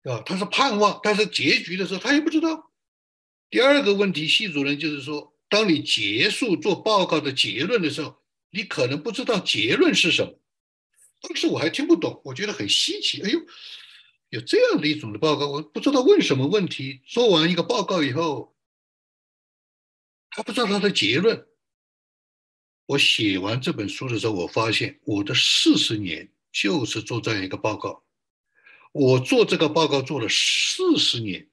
[0.02, 2.72] 啊，他是盼望，但是结局的时候他也不知道。
[3.56, 8.14] 第二个问题，系主任就是说，当你结束做报告的结论的时候，
[8.50, 10.38] 你可能不知道结论是什么。
[11.22, 13.22] 当时我还听不懂，我觉得很稀奇。
[13.22, 13.40] 哎呦，
[14.28, 17.00] 有这样的一种的报告，我不知道问什么问题。
[17.06, 18.54] 做完一个报告以后，
[20.28, 21.46] 他不知道他的结论。
[22.84, 28.04] 我写完这本书的时候，我发现我的四十年就是做这样一个报告。
[28.92, 31.48] 我做这个报告做了四十年。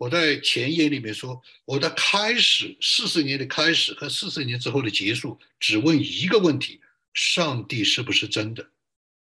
[0.00, 6.80] 我在前言里面说，我的开始，四十年的开始和四十年之后的结束，只问一个问题：
[7.12, 8.70] 上帝是不是真的？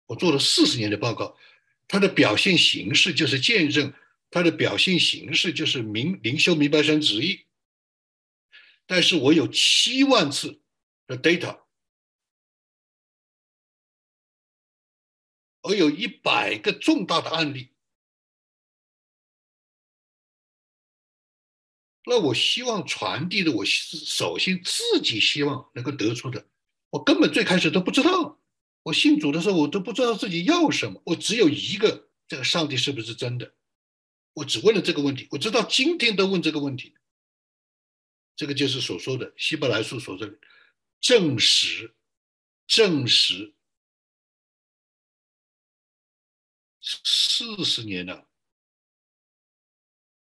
[0.07, 1.37] 我做了四十年的报告，
[1.87, 3.93] 它的表现形式就是见证。
[4.31, 7.41] 它的表现形式就是明灵修明白神旨意，
[8.87, 10.59] 但是我有七万次
[11.05, 11.59] 的 data，
[15.61, 17.69] 我有一百个重大的案例，
[22.05, 26.45] 那我希望传递的，我首先自己希望能够得出的，
[26.89, 28.39] 我根本最开始都不知道，
[28.83, 33.53] 我信主的时候我都不知道自己要什么，我只有一个，这个上帝是不是真的？
[34.33, 36.95] 我只问了这个问题，我直到今天都问这个问题，
[38.35, 40.37] 这个就是所说的希伯来书所说的
[40.99, 41.93] 证实，
[42.67, 43.53] 证实
[46.81, 48.27] 四十年了。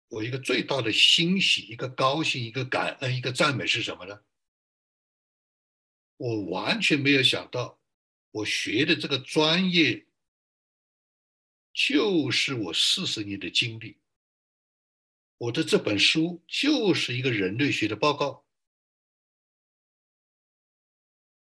[0.08, 4.20] 我一个最大的欣喜，一个高兴，一个感恩，一个赞美是什么呢？
[6.16, 7.80] 我完全没有想到，
[8.30, 10.06] 我学的这个专业。
[11.78, 13.98] 就是我四十年的经历，
[15.36, 18.46] 我的这本书就是一个人类学的报告，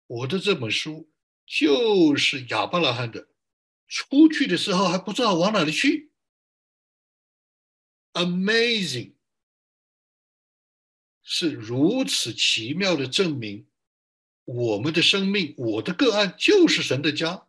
[0.06, 1.10] 我的这本书
[1.44, 3.30] 就是亚伯拉罕的，
[3.88, 6.11] 出去的时候还不知道往哪里去
[8.12, 9.12] ，Amazing，
[11.22, 13.66] 是如此奇妙的证明，
[14.44, 17.46] 我们的生命，我的个案就是神的家。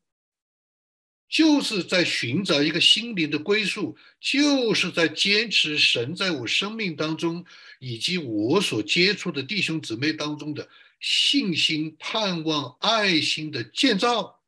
[1.29, 7.43] 就是在寻找一个心灵的归宿，就是在坚持神在我生命当中
[7.79, 14.43] 以及我所接触的弟兄姊妹当中的信心、盼望、爱心的建造，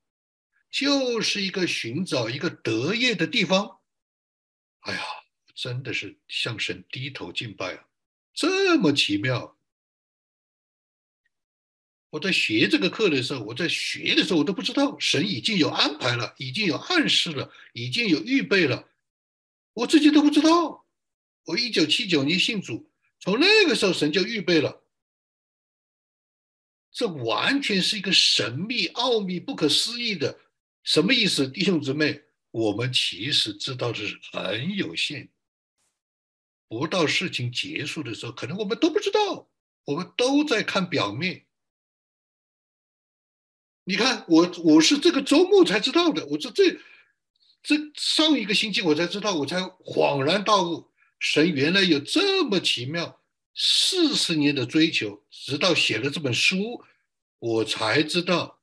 [0.69, 3.79] 就是一个寻找一个得业的地方。
[4.81, 5.01] 哎呀，
[5.55, 7.87] 真的是向神低头敬拜啊！
[8.33, 9.57] 这么奇妙，
[12.09, 18.89] 我在学这个课的时候，我在学的时候，我都不知道神已经有安排了，已经有暗示了，已经有预备了，
[19.73, 20.85] 我自己都不知道。
[21.45, 24.83] 我一九七九年信主，从那个时候神就预备了，
[26.91, 30.39] 这完全是一个神秘、奥秘、不可思议的。
[30.83, 32.23] 什么意思，弟兄姊妹？
[32.51, 35.29] 我们其实知道的是很有限，
[36.67, 39.47] 不到事情结束的时候，可能我们都不知道，
[39.85, 41.45] 我们都在看表面。
[43.83, 46.79] 你看，我我是这个周末才知道的，我这这
[47.61, 50.89] 这上一个星期我才知道，我才恍然大悟，
[51.19, 53.21] 神原来有这么奇妙，
[53.53, 56.83] 四十年的追求，直到写了这本书，
[57.37, 58.59] 我才知道。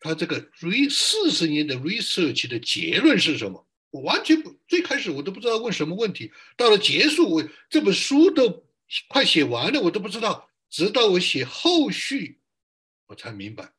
[0.00, 3.67] 他这个 re 四十年的 research 的结论是什么？
[3.90, 6.32] 我完全不，最开始我都不知道问什么问题。
[6.56, 8.66] 到了结束，我这本书都
[9.08, 10.50] 快写完了，我都不知道。
[10.68, 12.40] 直到我写后续，
[13.06, 13.72] 我才明白。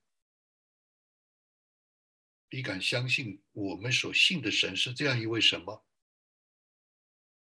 [2.49, 5.79] 你敢相信我们所信的神是这样一位神吗？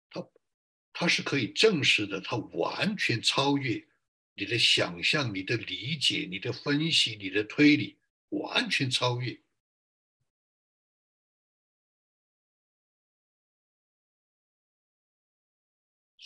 [0.10, 0.30] 他
[0.91, 3.88] 他是可以证实的，他完全超越
[4.34, 7.97] 你的想象、你的理解、你的分析、你的推理。
[8.32, 9.41] 完全超越，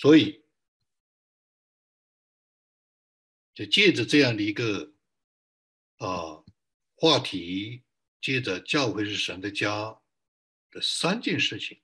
[0.04, 0.44] 所以
[3.54, 4.94] 就借着这样的一个
[5.96, 6.44] 啊
[6.98, 7.86] 话题，
[8.20, 10.02] 借着教会是神的家
[10.72, 11.82] 的三件事情，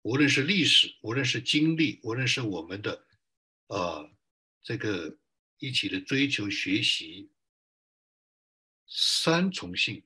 [0.00, 3.06] 无论是历史，无论是经历，无论是我们的
[3.66, 4.10] 啊
[4.62, 5.18] 这个
[5.58, 7.30] 一起的追求学习。
[8.86, 10.02] 三重性，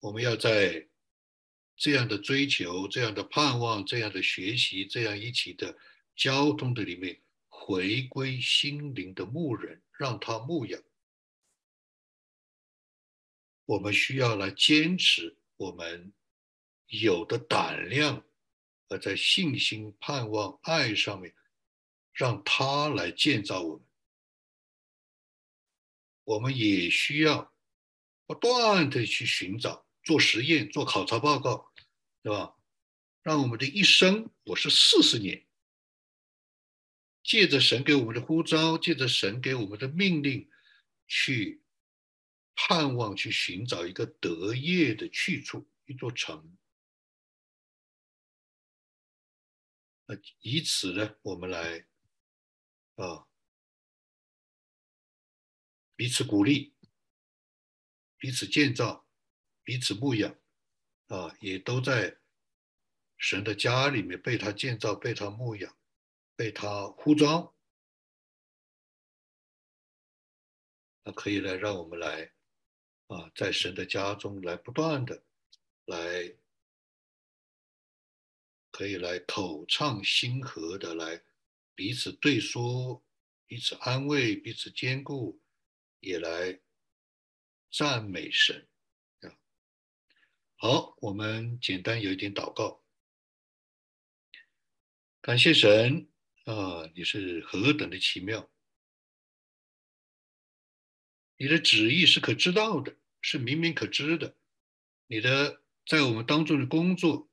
[0.00, 0.90] 我们要在
[1.82, 5.76] 这样的追求、这样的盼望、这样的学习、这样一起的
[6.14, 10.80] 交通的里面，回归心灵的牧人，让他牧养。
[13.64, 16.12] 我们需要来坚持我们
[16.86, 18.24] 有的胆量，
[18.86, 21.34] 而在信心、盼望、爱上面，
[22.12, 23.84] 让他来建造我们。
[26.22, 27.52] 我们也需要
[28.24, 31.71] 不断的去寻找、做实验、做考察报告，
[32.22, 32.56] 对吧？
[33.22, 35.46] 让我们的一生，我是四十年，
[37.22, 40.50] 借着神给我们的呼召，借着神给我们的命令，
[41.06, 41.62] 去
[42.54, 46.56] 盼望、去寻找一个得业的去处，一座城。
[50.06, 51.86] 那以此呢，我们来
[52.96, 53.26] 啊。
[55.94, 56.74] 彼此鼓励，
[58.16, 59.06] 彼此建造，
[59.62, 60.36] 彼此牧养，
[61.12, 62.16] 啊，也都在
[63.18, 65.76] 神的家里面被他建造、被他牧养、
[66.34, 67.54] 被他呼召，
[71.02, 72.32] 那可以来让我们来
[73.08, 75.22] 啊，在神的家中来不断的
[75.84, 76.34] 来，
[78.70, 81.22] 可以来口唱心和的来
[81.74, 83.04] 彼此对说、
[83.46, 85.38] 彼此安慰、彼此兼顾。
[86.04, 86.60] 也来
[87.70, 88.68] 赞美神！
[90.64, 92.84] 好，我们简单有一点祷告，
[95.20, 96.08] 感谢神
[96.44, 96.88] 啊！
[96.94, 98.48] 你是何等的奇妙，
[101.36, 104.36] 你的旨意是可知道的，是明明可知的。
[105.08, 107.28] 你的在我们当中的工作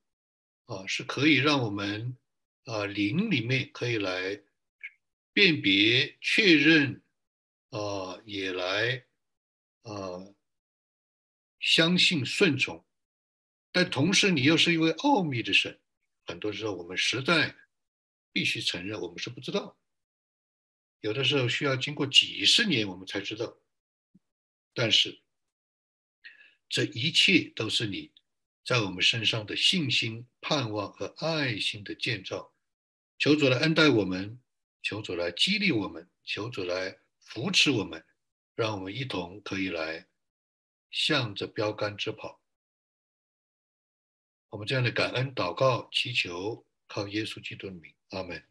[0.66, 2.18] 啊，是可以让我们
[2.64, 4.42] 啊灵里面可以来
[5.34, 7.04] 辨别确认。
[7.70, 9.06] 啊，也来
[9.84, 10.34] 啊，
[11.60, 12.84] 相信顺从，
[13.72, 15.80] 但同时你又是一位奥秘的神，
[16.26, 17.56] 很多时候我们实在
[18.32, 19.78] 必须承认，我们是不知道，
[21.02, 23.58] 有的时候需要经过几十年我们才知道，
[24.74, 25.22] 但是
[26.68, 28.12] 这一切都是你
[28.64, 32.54] 在我们身上的信心、盼望和爱心的建造，
[33.18, 34.42] 求主来恩待我们，
[34.82, 37.00] 求主来激励我们，求主来。
[37.22, 38.04] 扶持我们，
[38.56, 40.08] 让我们一同可以来
[40.90, 42.39] 向着标杆直跑。
[44.50, 48.49] 我们这样的感恩祷告祈求，靠耶稣基督的名，阿门。